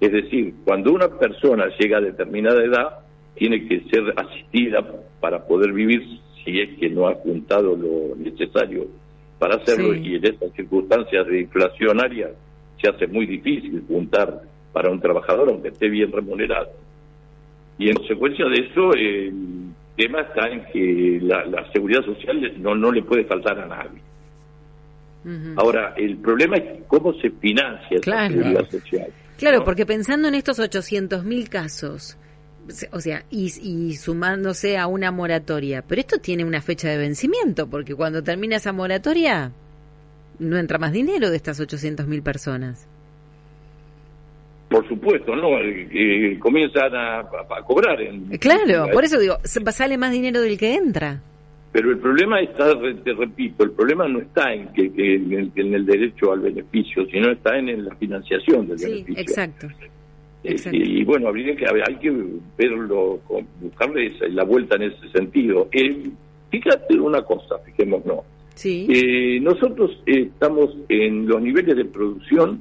Es 0.00 0.12
decir, 0.12 0.54
cuando 0.64 0.92
una 0.92 1.08
persona 1.08 1.66
llega 1.78 1.98
a 1.98 2.02
determinada 2.02 2.62
edad, 2.62 2.98
tiene 3.34 3.66
que 3.66 3.82
ser 3.90 4.12
asistida 4.16 4.84
para 5.20 5.44
poder 5.46 5.72
vivir 5.72 6.02
si 6.44 6.60
es 6.60 6.78
que 6.78 6.90
no 6.90 7.08
ha 7.08 7.14
juntado 7.14 7.74
lo 7.74 8.14
necesario 8.16 8.86
para 9.38 9.56
hacerlo 9.56 9.94
y 9.94 10.14
en 10.14 10.24
estas 10.24 10.52
circunstancias 10.52 11.26
de 11.26 11.40
inflacionarias 11.40 12.30
se 12.80 12.88
hace 12.88 13.06
muy 13.06 13.26
difícil 13.26 13.82
juntar 13.88 14.42
para 14.72 14.90
un 14.90 15.00
trabajador 15.00 15.48
aunque 15.48 15.68
esté 15.68 15.88
bien 15.88 16.12
remunerado. 16.12 16.68
Y 17.78 17.88
en 17.88 17.96
consecuencia 17.96 18.44
de 18.46 18.66
eso, 18.66 18.92
el 18.94 19.32
tema 19.96 20.20
está 20.22 20.48
en 20.48 20.64
que 20.72 21.18
la, 21.22 21.44
la 21.44 21.70
seguridad 21.72 22.04
social 22.04 22.52
no, 22.58 22.74
no 22.74 22.92
le 22.92 23.02
puede 23.02 23.24
faltar 23.24 23.58
a 23.58 23.66
nadie. 23.66 24.00
Ahora, 25.56 25.94
el 25.96 26.18
problema 26.18 26.56
es 26.56 26.82
cómo 26.86 27.14
se 27.14 27.30
financia 27.30 27.96
esa 27.96 28.28
seguridad 28.28 28.68
social. 28.68 29.06
Claro, 29.38 29.64
porque 29.64 29.86
pensando 29.86 30.28
en 30.28 30.34
estos 30.34 30.58
800.000 30.58 31.48
casos, 31.48 32.18
o 32.92 33.00
sea, 33.00 33.24
y, 33.30 33.50
y, 33.62 33.96
sumándose 33.96 34.76
a 34.76 34.86
una 34.86 35.10
moratoria, 35.10 35.82
pero 35.82 36.00
esto 36.00 36.18
tiene 36.18 36.44
una 36.44 36.60
fecha 36.60 36.88
de 36.88 36.98
vencimiento, 36.98 37.68
porque 37.68 37.94
cuando 37.94 38.22
termina 38.22 38.56
esa 38.56 38.72
moratoria, 38.72 39.50
no 40.38 40.58
entra 40.58 40.78
más 40.78 40.92
dinero 40.92 41.30
de 41.30 41.36
estas 41.36 41.58
800.000 41.58 42.22
personas. 42.22 42.86
Por 44.74 44.88
supuesto, 44.88 45.36
¿no? 45.36 45.56
Eh, 45.60 46.36
comienzan 46.40 46.96
a, 46.96 47.22
cobrar. 47.64 48.02
En, 48.02 48.26
claro, 48.38 48.90
por 48.92 49.04
eso 49.04 49.20
digo, 49.20 49.36
sale 49.44 49.96
más 49.96 50.10
dinero 50.10 50.40
del 50.40 50.58
que 50.58 50.74
entra. 50.74 51.20
Pero 51.70 51.92
el 51.92 51.98
problema 51.98 52.40
está, 52.40 52.76
te 53.04 53.12
repito, 53.12 53.62
el 53.62 53.70
problema 53.70 54.08
no 54.08 54.18
está 54.18 54.52
en 54.52 54.72
que, 54.72 54.90
en, 54.96 55.74
el 55.74 55.86
derecho 55.86 56.32
al 56.32 56.40
beneficio, 56.40 57.06
sino 57.06 57.30
está 57.30 57.56
en, 57.56 57.84
la 57.84 57.94
financiación 57.94 58.66
del 58.66 58.78
sí, 58.80 59.04
Exacto. 59.16 59.68
Eh, 60.42 60.56
y, 60.72 61.04
bueno, 61.04 61.28
habría 61.28 61.54
que, 61.54 61.66
hay 61.66 61.94
que 62.00 62.12
verlo, 62.58 63.20
buscarle 63.60 64.12
la 64.30 64.42
vuelta 64.42 64.74
en 64.74 64.90
ese 64.90 65.08
sentido. 65.14 65.68
Eh, 65.70 66.10
fíjate 66.50 66.98
una 66.98 67.22
cosa, 67.22 67.60
fijémonos. 67.64 68.24
Sí. 68.56 68.88
Eh, 68.90 69.38
nosotros 69.40 70.02
estamos 70.04 70.76
en 70.88 71.28
los 71.28 71.40
niveles 71.40 71.76
de 71.76 71.84
producción 71.84 72.60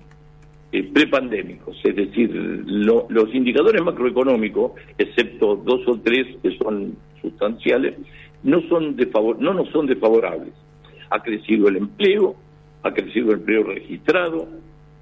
eh, 0.74 0.90
prepandémicos, 0.92 1.80
es 1.84 1.96
decir, 1.96 2.32
los 2.34 3.36
indicadores 3.36 3.80
macroeconómicos, 3.84 4.72
excepto 4.98 5.56
dos 5.56 5.88
o 5.88 6.00
tres 6.00 6.26
que 6.42 6.58
son 6.58 6.96
sustanciales, 7.22 7.94
no 8.42 8.60
son 8.70 8.98
no 9.40 9.54
nos 9.54 9.70
son 9.70 9.86
desfavorables. 9.86 10.52
Ha 11.12 11.22
crecido 11.22 11.68
el 11.68 11.78
empleo, 11.78 12.36
ha 12.82 12.92
crecido 12.92 13.34
el 13.34 13.42
empleo 13.42 13.64
registrado 13.66 14.48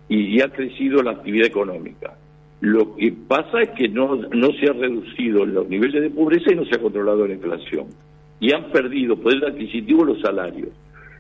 y 0.10 0.42
ha 0.42 0.50
crecido 0.50 1.02
la 1.04 1.12
actividad 1.12 1.48
económica. 1.48 2.18
Lo 2.60 2.94
que 2.98 3.14
pasa 3.30 3.62
es 3.62 3.70
que 3.70 3.88
no, 3.88 4.18
no 4.18 4.48
se 4.60 4.70
ha 4.70 4.74
reducido 4.74 5.46
los 5.46 5.70
niveles 5.70 6.02
de 6.02 6.10
pobreza 6.10 6.52
y 6.52 6.58
no 6.58 6.66
se 6.66 6.76
ha 6.76 6.82
controlado 6.82 7.26
la 7.26 7.34
inflación. 7.34 7.88
Y 8.42 8.52
han 8.52 8.72
perdido 8.72 9.16
poder 9.16 9.46
adquisitivo 9.46 10.04
los 10.04 10.20
salarios, 10.20 10.72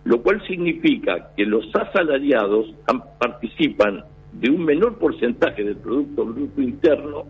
lo 0.04 0.22
cual 0.22 0.46
significa 0.46 1.30
que 1.38 1.46
los 1.46 1.74
asalariados 1.74 2.74
participan 3.18 4.04
de 4.34 4.50
un 4.50 4.64
menor 4.64 4.98
porcentaje 4.98 5.64
del 5.64 5.78
Producto 5.78 6.26
Bruto 6.26 6.62
Interno 6.62 7.26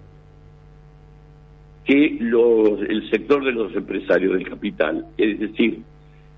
que 1.84 2.18
los, 2.20 2.82
el 2.82 3.10
sector 3.10 3.44
de 3.44 3.52
los 3.52 3.76
empresarios 3.76 4.34
del 4.34 4.48
capital. 4.48 5.06
Es 5.18 5.40
decir, 5.40 5.82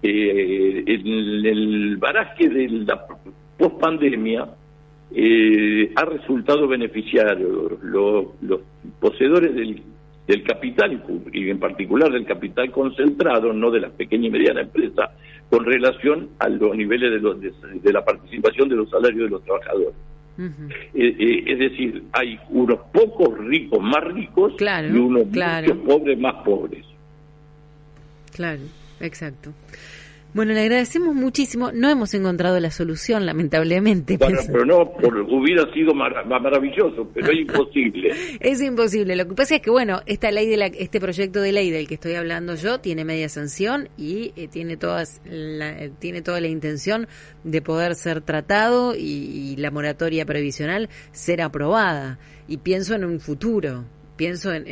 eh, 0.01 0.83
en 0.85 1.45
el 1.45 1.97
baraje 1.97 2.49
de 2.49 2.69
la 2.69 3.05
pospandemia 3.57 4.47
eh, 5.13 5.91
ha 5.95 6.05
resultado 6.05 6.67
beneficiario 6.67 7.77
los, 7.81 8.25
poseedores 8.99 9.53
del, 9.53 9.81
del 10.27 10.43
capital 10.43 11.03
y 11.31 11.49
en 11.49 11.59
particular 11.59 12.11
del 12.11 12.25
capital 12.25 12.71
concentrado, 12.71 13.53
no 13.53 13.69
de 13.69 13.81
las 13.81 13.91
pequeñas 13.91 14.27
y 14.27 14.31
medianas 14.31 14.63
empresas, 14.63 15.11
con 15.49 15.65
relación 15.65 16.29
a 16.39 16.49
los 16.49 16.75
niveles 16.75 17.11
de, 17.11 17.19
los, 17.19 17.37
de 17.39 17.93
la 17.93 18.03
participación 18.03 18.69
de 18.69 18.75
los 18.75 18.89
salarios 18.89 19.25
de 19.25 19.29
los 19.29 19.43
trabajadores. 19.43 19.93
Eh, 20.37 20.71
eh, 20.95 21.43
es 21.45 21.59
decir, 21.59 22.03
hay 22.11 22.39
unos 22.49 22.79
pocos 22.91 23.37
ricos 23.37 23.79
más 23.81 24.03
ricos 24.05 24.53
y 24.59 24.97
unos 24.97 25.27
muchos 25.27 25.77
pobres 25.85 26.19
más 26.19 26.33
pobres. 26.43 26.85
Claro, 28.33 28.61
exacto. 28.99 29.51
Bueno, 30.33 30.53
le 30.53 30.61
agradecemos 30.61 31.13
muchísimo. 31.13 31.71
No 31.71 31.89
hemos 31.89 32.13
encontrado 32.15 32.59
la 32.59 32.71
solución, 32.71 33.25
lamentablemente. 33.25 34.17
Bueno, 34.17 34.39
pero 34.47 34.65
no, 34.65 34.81
hubiera 35.29 35.71
sido 35.73 35.93
maravilloso, 35.93 37.07
pero 37.13 37.31
es 37.31 37.39
imposible. 37.41 38.09
es 38.39 38.61
imposible. 38.61 39.15
Lo 39.15 39.27
que 39.27 39.35
pasa 39.35 39.55
es 39.55 39.61
que, 39.61 39.69
bueno, 39.69 40.01
esta 40.07 40.31
ley 40.31 40.47
de 40.47 40.57
la, 40.57 40.65
este 40.65 40.99
proyecto 40.99 41.39
de 41.39 41.51
ley 41.51 41.69
del 41.69 41.87
que 41.87 41.95
estoy 41.95 42.15
hablando 42.15 42.55
yo 42.55 42.79
tiene 42.79 43.05
media 43.05 43.29
sanción 43.29 43.89
y 43.95 44.33
eh, 44.35 44.47
tiene 44.47 44.75
todas 44.75 45.21
la, 45.25 45.69
eh, 45.83 45.91
tiene 45.99 46.23
toda 46.23 46.41
la 46.41 46.47
intención 46.47 47.07
de 47.43 47.61
poder 47.61 47.93
ser 47.93 48.21
tratado 48.21 48.95
y 48.97 49.55
la 49.57 49.69
moratoria 49.69 50.25
previsional 50.25 50.89
ser 51.11 51.43
aprobada. 51.43 52.17
Y 52.47 52.57
pienso 52.57 52.95
en 52.95 53.05
un 53.05 53.19
futuro 53.19 53.85
pienso 54.23 54.53
en, 54.53 54.63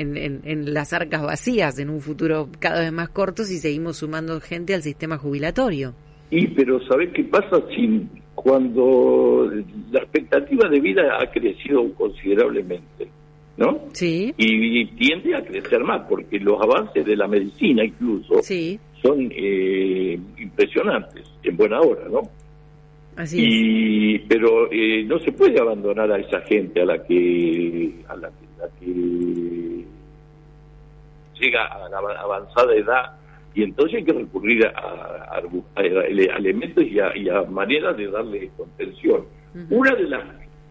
en, 0.45 0.73
las 0.73 0.93
arcas 0.93 1.21
vacías 1.21 1.77
en 1.77 1.89
un 1.89 1.99
futuro 1.99 2.47
cada 2.59 2.79
vez 2.79 2.91
más 2.93 3.09
corto 3.09 3.43
si 3.43 3.57
seguimos 3.57 3.97
sumando 3.97 4.39
gente 4.39 4.73
al 4.73 4.81
sistema 4.81 5.17
jubilatorio. 5.17 5.93
Y 6.29 6.47
pero 6.47 6.79
¿sabés 6.87 7.09
qué 7.13 7.25
pasa 7.25 7.61
si 7.75 8.07
cuando 8.33 9.51
la 9.91 9.99
expectativa 9.99 10.69
de 10.69 10.79
vida 10.79 11.17
ha 11.19 11.29
crecido 11.29 11.93
considerablemente? 11.95 13.09
¿No? 13.57 13.89
Sí. 13.91 14.33
Y, 14.37 14.85
tiende 14.95 15.35
a 15.35 15.43
crecer 15.43 15.83
más 15.83 16.07
porque 16.07 16.39
los 16.39 16.57
avances 16.61 17.05
de 17.05 17.17
la 17.17 17.27
medicina 17.27 17.83
incluso 17.83 18.41
son 19.01 19.29
eh, 19.35 20.17
impresionantes 20.39 21.25
en 21.43 21.57
buena 21.57 21.81
hora, 21.81 22.07
¿no? 22.09 22.21
Así 23.17 23.43
y, 23.43 24.19
Pero 24.19 24.71
eh, 24.71 25.03
no 25.03 25.19
se 25.19 25.33
puede 25.33 25.59
abandonar 25.59 26.09
a 26.09 26.19
esa 26.19 26.39
gente 26.41 26.81
a 26.81 26.85
la 26.85 27.03
que 27.03 27.91
a 28.07 28.15
la 28.15 28.29
que 28.29 28.50
que 28.79 29.85
llega 31.39 31.65
a 31.65 31.89
la 31.89 31.97
avanzada 31.97 32.75
edad 32.75 33.17
y 33.53 33.63
entonces 33.63 33.97
hay 33.97 34.03
que 34.05 34.13
recurrir 34.13 34.65
a, 34.65 35.41
elementos 35.75 36.85
y 36.85 37.29
a, 37.29 37.41
maneras 37.49 37.97
de 37.97 38.09
darle 38.09 38.49
contención. 38.55 39.25
Una 39.69 39.93
de 39.95 40.07
las 40.07 40.23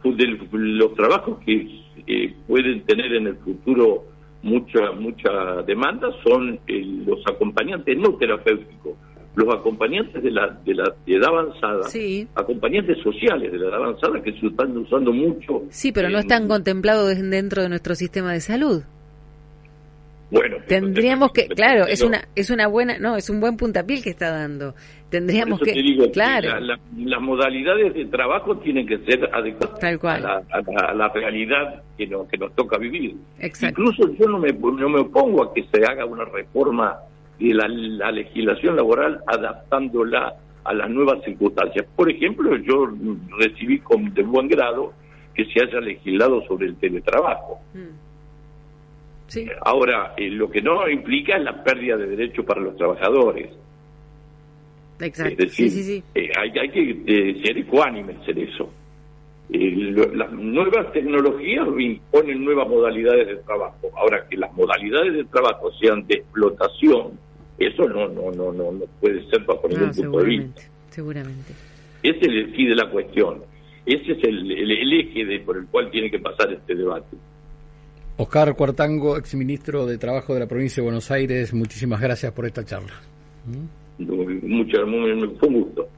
de 0.03 0.27
los 0.53 0.95
trabajos 0.95 1.39
que 1.45 1.83
eh, 2.07 2.35
pueden 2.47 2.83
tener 2.87 3.13
en 3.13 3.27
el 3.27 3.37
futuro 3.37 4.05
mucha 4.43 4.93
mucha 4.93 5.63
demanda 5.67 6.09
son 6.25 6.59
eh, 6.67 6.83
los 7.07 7.21
acompañantes 7.27 7.99
no 7.99 8.15
terapéuticos, 8.15 8.95
los 9.35 9.55
acompañantes 9.55 10.23
de 10.23 10.31
la, 10.31 10.59
de 10.65 10.75
la 10.75 10.93
edad 11.07 11.29
avanzada, 11.29 11.89
acompañantes 12.35 12.99
sociales 12.99 13.53
de 13.53 13.59
la 13.59 13.69
edad 13.69 13.77
avanzada 13.77 14.21
que 14.23 14.33
se 14.33 14.47
están 14.47 14.77
usando 14.77 15.13
mucho. 15.13 15.63
Sí, 15.71 15.93
pero 15.93 16.09
no 16.09 16.19
están 16.19 16.49
contemplados 16.49 17.17
dentro 17.17 17.63
de 17.63 17.69
nuestro 17.69 17.95
sistema 17.95 18.33
de 18.33 18.41
salud. 18.41 18.83
Bueno, 20.31 20.59
tendríamos 20.67 21.33
que, 21.33 21.49
claro, 21.49 21.87
es 21.87 22.03
una 22.03 22.23
es 22.37 22.51
una 22.51 22.69
buena, 22.69 22.99
no, 22.99 23.17
es 23.17 23.29
un 23.31 23.41
buen 23.41 23.57
puntapié 23.57 24.01
que 24.01 24.11
está 24.11 24.31
dando. 24.31 24.75
Tendríamos 25.09 25.61
que, 25.61 25.73
claro, 26.13 26.61
las 26.61 27.21
modalidades 27.21 27.95
de 27.95 28.05
trabajo 28.07 28.57
tienen 28.59 28.87
que 28.87 28.99
ser 28.99 29.29
adecuadas 29.33 30.45
A, 30.53 30.95
la, 30.95 31.09
realidad 31.09 31.83
que 31.99 32.07
nos 32.07 32.29
que 32.29 32.39
nos 32.39 32.55
toca 32.55 32.79
vivir. 32.79 33.17
Incluso 33.43 34.09
yo 34.15 34.29
no 34.29 34.39
me 34.39 34.53
no 34.53 34.89
me 34.89 35.01
opongo 35.01 35.43
a 35.43 35.53
que 35.53 35.65
se 35.65 35.85
haga 35.85 36.05
una 36.05 36.25
reforma 36.25 36.97
de 37.41 37.55
la, 37.55 38.13
legislación 38.13 38.77
laboral 38.77 39.21
adaptándola 39.27 40.35
a 40.63 40.75
las 40.75 40.91
nuevas 40.91 41.25
circunstancias. 41.25 41.87
Por 41.97 42.11
ejemplo, 42.11 42.57
yo 42.59 42.87
recibí 43.39 43.79
con, 43.81 44.13
de 44.13 44.23
buen 44.23 44.49
grado 44.49 44.93
que 45.35 45.45
se 45.47 45.63
haya 45.63 45.81
legislado 45.81 46.43
sobre 46.47 46.67
el 46.67 46.77
teletrabajo. 46.77 47.61
Mm. 47.75 48.11
Sí. 49.29 49.47
Ahora, 49.65 50.15
eh, 50.17 50.29
lo 50.29 50.51
que 50.51 50.61
no 50.61 50.89
implica 50.89 51.37
es 51.37 51.45
la 51.45 51.63
pérdida 51.63 51.97
de 51.97 52.09
derechos 52.09 52.45
para 52.45 52.61
los 52.61 52.77
trabajadores. 52.77 53.51
Exacto. 55.01 55.43
Es 55.43 55.57
decir, 55.57 56.03
eh, 56.15 56.31
hay, 56.37 56.51
hay, 56.59 56.69
que 56.69 56.91
eh, 57.07 57.43
ser 57.43 57.57
ecuánimes 57.57 58.17
en 58.27 58.39
eso. 58.39 58.71
las 59.49 60.33
nuevas 60.33 60.93
tecnologías 60.93 61.67
imponen 61.79 62.45
nuevas 62.45 62.69
modalidades 62.69 63.29
de 63.29 63.37
trabajo. 63.37 63.89
Ahora, 63.97 64.27
que 64.29 64.37
las 64.37 64.53
modalidades 64.53 65.15
de 65.15 65.25
trabajo 65.25 65.71
sean 65.81 66.07
de 66.07 66.17
explotación, 66.17 67.19
eso 67.61 67.89
no 67.89 68.09
no 68.09 68.31
no 68.33 68.53
no, 68.53 68.73
no 68.73 68.85
puede 69.01 69.25
ser 69.29 69.45
bajo 69.45 69.69
ningún 69.69 69.91
punto 69.91 70.19
de 70.19 70.25
vista. 70.25 70.63
Seguramente. 70.91 71.53
Ese 72.03 72.19
es 72.19 72.27
el 72.27 72.57
sí 72.57 72.65
de 72.65 72.75
la 72.75 72.91
cuestión. 72.91 73.43
Ese 73.87 74.13
es 74.13 74.25
el, 74.25 74.51
el, 74.51 74.93
eje 75.01 75.25
de, 75.25 75.41
por 75.41 75.57
el 75.57 75.67
cual 75.67 75.91
tiene 75.91 76.11
que 76.11 76.19
pasar 76.19 76.53
este 76.53 76.75
debate. 76.75 77.17
Oscar 78.17 78.55
Cuartango, 78.55 79.17
exministro 79.17 79.87
de 79.87 79.99
Trabajo 79.99 80.35
de 80.35 80.41
la 80.41 80.47
provincia 80.47 80.83
de 80.83 80.85
Buenos 80.85 81.11
Aires, 81.11 81.55
muchísimas 81.55 82.01
gracias 82.01 82.33
por 82.33 82.47
esta 82.47 82.65
charla. 82.65 82.93
Mucho, 83.99 84.87
muy, 84.87 85.37
fue 85.39 85.49
un 85.49 85.63
gusto. 85.63 85.89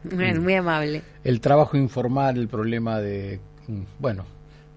muy 0.40 0.55
amable. 0.55 1.03
El 1.25 1.40
trabajo 1.40 1.77
informal, 1.77 2.37
el 2.37 2.48
problema 2.48 3.01
de, 3.01 3.40
bueno, 3.98 4.25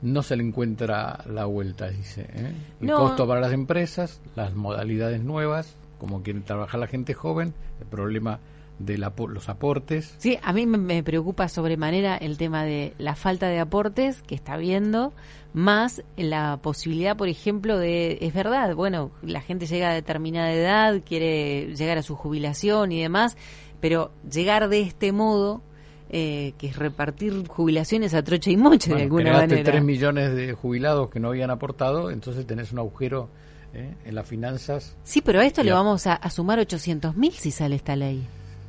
no 0.01 0.23
se 0.23 0.35
le 0.35 0.43
encuentra 0.43 1.19
la 1.31 1.45
vuelta, 1.45 1.89
dice. 1.89 2.21
¿eh? 2.21 2.51
El 2.81 2.91
costo 2.91 3.27
para 3.27 3.41
las 3.41 3.53
empresas, 3.53 4.21
las 4.35 4.55
modalidades 4.55 5.23
nuevas, 5.23 5.77
como 5.97 6.23
quiere 6.23 6.41
trabajar 6.41 6.79
la 6.79 6.87
gente 6.87 7.13
joven, 7.13 7.53
el 7.79 7.87
problema 7.87 8.39
de 8.79 8.97
los 8.97 9.49
aportes. 9.49 10.15
Sí, 10.17 10.37
a 10.41 10.51
mí 10.53 10.65
me, 10.65 11.03
preocupa 11.03 11.47
sobremanera 11.47 12.17
el 12.17 12.37
tema 12.37 12.63
de 12.63 12.93
la 12.97 13.15
falta 13.15 13.47
de 13.47 13.59
aportes 13.59 14.21
que 14.23 14.35
está 14.35 14.53
habiendo, 14.53 15.13
más 15.53 16.03
la 16.17 16.59
posibilidad, 16.61 17.15
por 17.15 17.29
ejemplo, 17.29 17.77
de, 17.77 18.17
es 18.21 18.33
verdad, 18.33 18.75
bueno, 18.75 19.11
la 19.21 19.41
gente 19.41 19.65
llega 19.65 19.91
a 19.91 19.93
determinada 19.93 20.51
edad, 20.51 21.01
quiere 21.05 21.73
llegar 21.75 21.97
a 21.97 22.03
su 22.03 22.15
jubilación 22.15 22.91
y 22.91 23.01
demás, 23.01 23.37
pero 23.79 24.11
llegar 24.29 24.67
de 24.67 24.81
este 24.81 25.11
modo 25.11 25.61
eh, 26.09 26.53
que 26.57 26.67
es 26.67 26.75
repartir 26.75 27.47
jubilaciones 27.47 28.13
a 28.13 28.23
trocha 28.23 28.51
y 28.51 28.57
moche 28.57 28.93
de 28.93 29.03
alguna 29.03 29.33
manera. 29.33 29.71
3 29.71 29.83
millones 29.83 30.35
de 30.35 30.53
jubilados 30.53 31.09
que 31.09 31.19
no 31.19 31.29
habían 31.29 31.49
aportado, 31.49 32.11
entonces 32.11 32.45
tenés 32.45 32.71
un 32.71 32.79
agujero 32.79 33.29
¿eh? 33.75 33.93
en 34.05 34.15
las 34.15 34.27
finanzas. 34.27 34.95
Sí, 35.03 35.21
pero 35.21 35.39
a 35.39 35.45
esto 35.45 35.63
le 35.63 35.71
vamos 35.71 36.07
a, 36.07 36.29
sumar 36.29 36.59
800 36.59 37.15
mil 37.15 37.33
si 37.33 37.51
sale 37.51 37.75
esta 37.75 37.95
ley. 37.95 38.25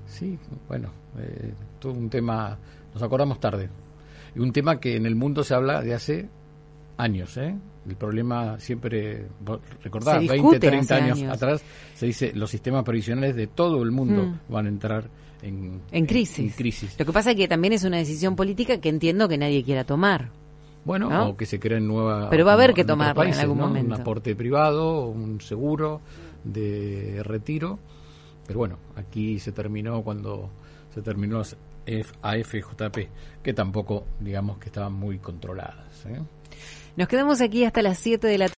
Sí, 0.08 0.38
bueno, 0.68 0.90
eh, 1.18 1.52
todo 1.78 1.92
un 1.92 2.10
tema, 2.10 2.58
nos 2.92 3.02
acordamos 3.02 3.40
tarde. 3.40 3.68
Y 4.34 4.40
un 4.40 4.52
tema 4.52 4.78
que 4.80 4.96
en 4.96 5.06
el 5.06 5.14
mundo 5.14 5.44
se 5.44 5.54
habla 5.54 5.80
de 5.80 5.94
hace 5.94 6.28
años, 6.96 7.36
¿eh? 7.36 7.54
El 7.88 7.94
problema 7.94 8.58
siempre, 8.58 9.26
recordad, 9.82 10.20
20, 10.20 10.58
30 10.58 10.96
años, 10.96 11.22
atrás, 11.22 11.62
se 11.94 12.06
dice 12.06 12.32
los 12.34 12.50
sistemas 12.50 12.82
previsionales 12.82 13.36
de 13.36 13.46
todo 13.46 13.82
el 13.84 13.92
mundo 13.92 14.24
mm. 14.24 14.52
van 14.52 14.66
a 14.66 14.68
entrar 14.68 15.08
en, 15.40 15.82
en, 15.92 16.06
crisis. 16.06 16.56
crisis. 16.56 16.96
Lo 16.98 17.06
que 17.06 17.12
pasa 17.12 17.30
es 17.30 17.36
que 17.36 17.46
también 17.46 17.74
es 17.74 17.84
una 17.84 17.98
decisión 17.98 18.34
política 18.34 18.80
que 18.80 18.88
entiendo 18.88 19.28
que 19.28 19.38
nadie 19.38 19.62
quiera 19.62 19.84
tomar. 19.84 20.30
Bueno, 20.86 21.30
o 21.30 21.36
que 21.36 21.46
se 21.46 21.58
creen 21.58 21.88
nuevas. 21.88 22.28
Pero 22.30 22.44
va 22.44 22.52
a 22.52 22.54
haber 22.54 22.72
que 22.72 22.84
tomarla 22.84 23.28
en 23.28 23.34
algún 23.34 23.58
momento. 23.58 23.92
Un 23.92 24.00
aporte 24.00 24.36
privado, 24.36 25.06
un 25.06 25.40
seguro 25.40 26.00
de 26.44 27.22
retiro. 27.24 27.80
Pero 28.46 28.60
bueno, 28.60 28.78
aquí 28.94 29.40
se 29.40 29.50
terminó 29.50 30.02
cuando 30.02 30.48
se 30.94 31.02
terminó 31.02 31.42
AFJP, 32.22 32.98
que 33.42 33.52
tampoco, 33.52 34.06
digamos, 34.20 34.58
que 34.58 34.66
estaban 34.66 34.92
muy 34.92 35.18
controladas. 35.18 36.06
¿eh? 36.06 36.20
Nos 36.96 37.08
quedamos 37.08 37.40
aquí 37.40 37.64
hasta 37.64 37.82
las 37.82 37.98
7 37.98 38.28
de 38.28 38.38
la 38.38 38.46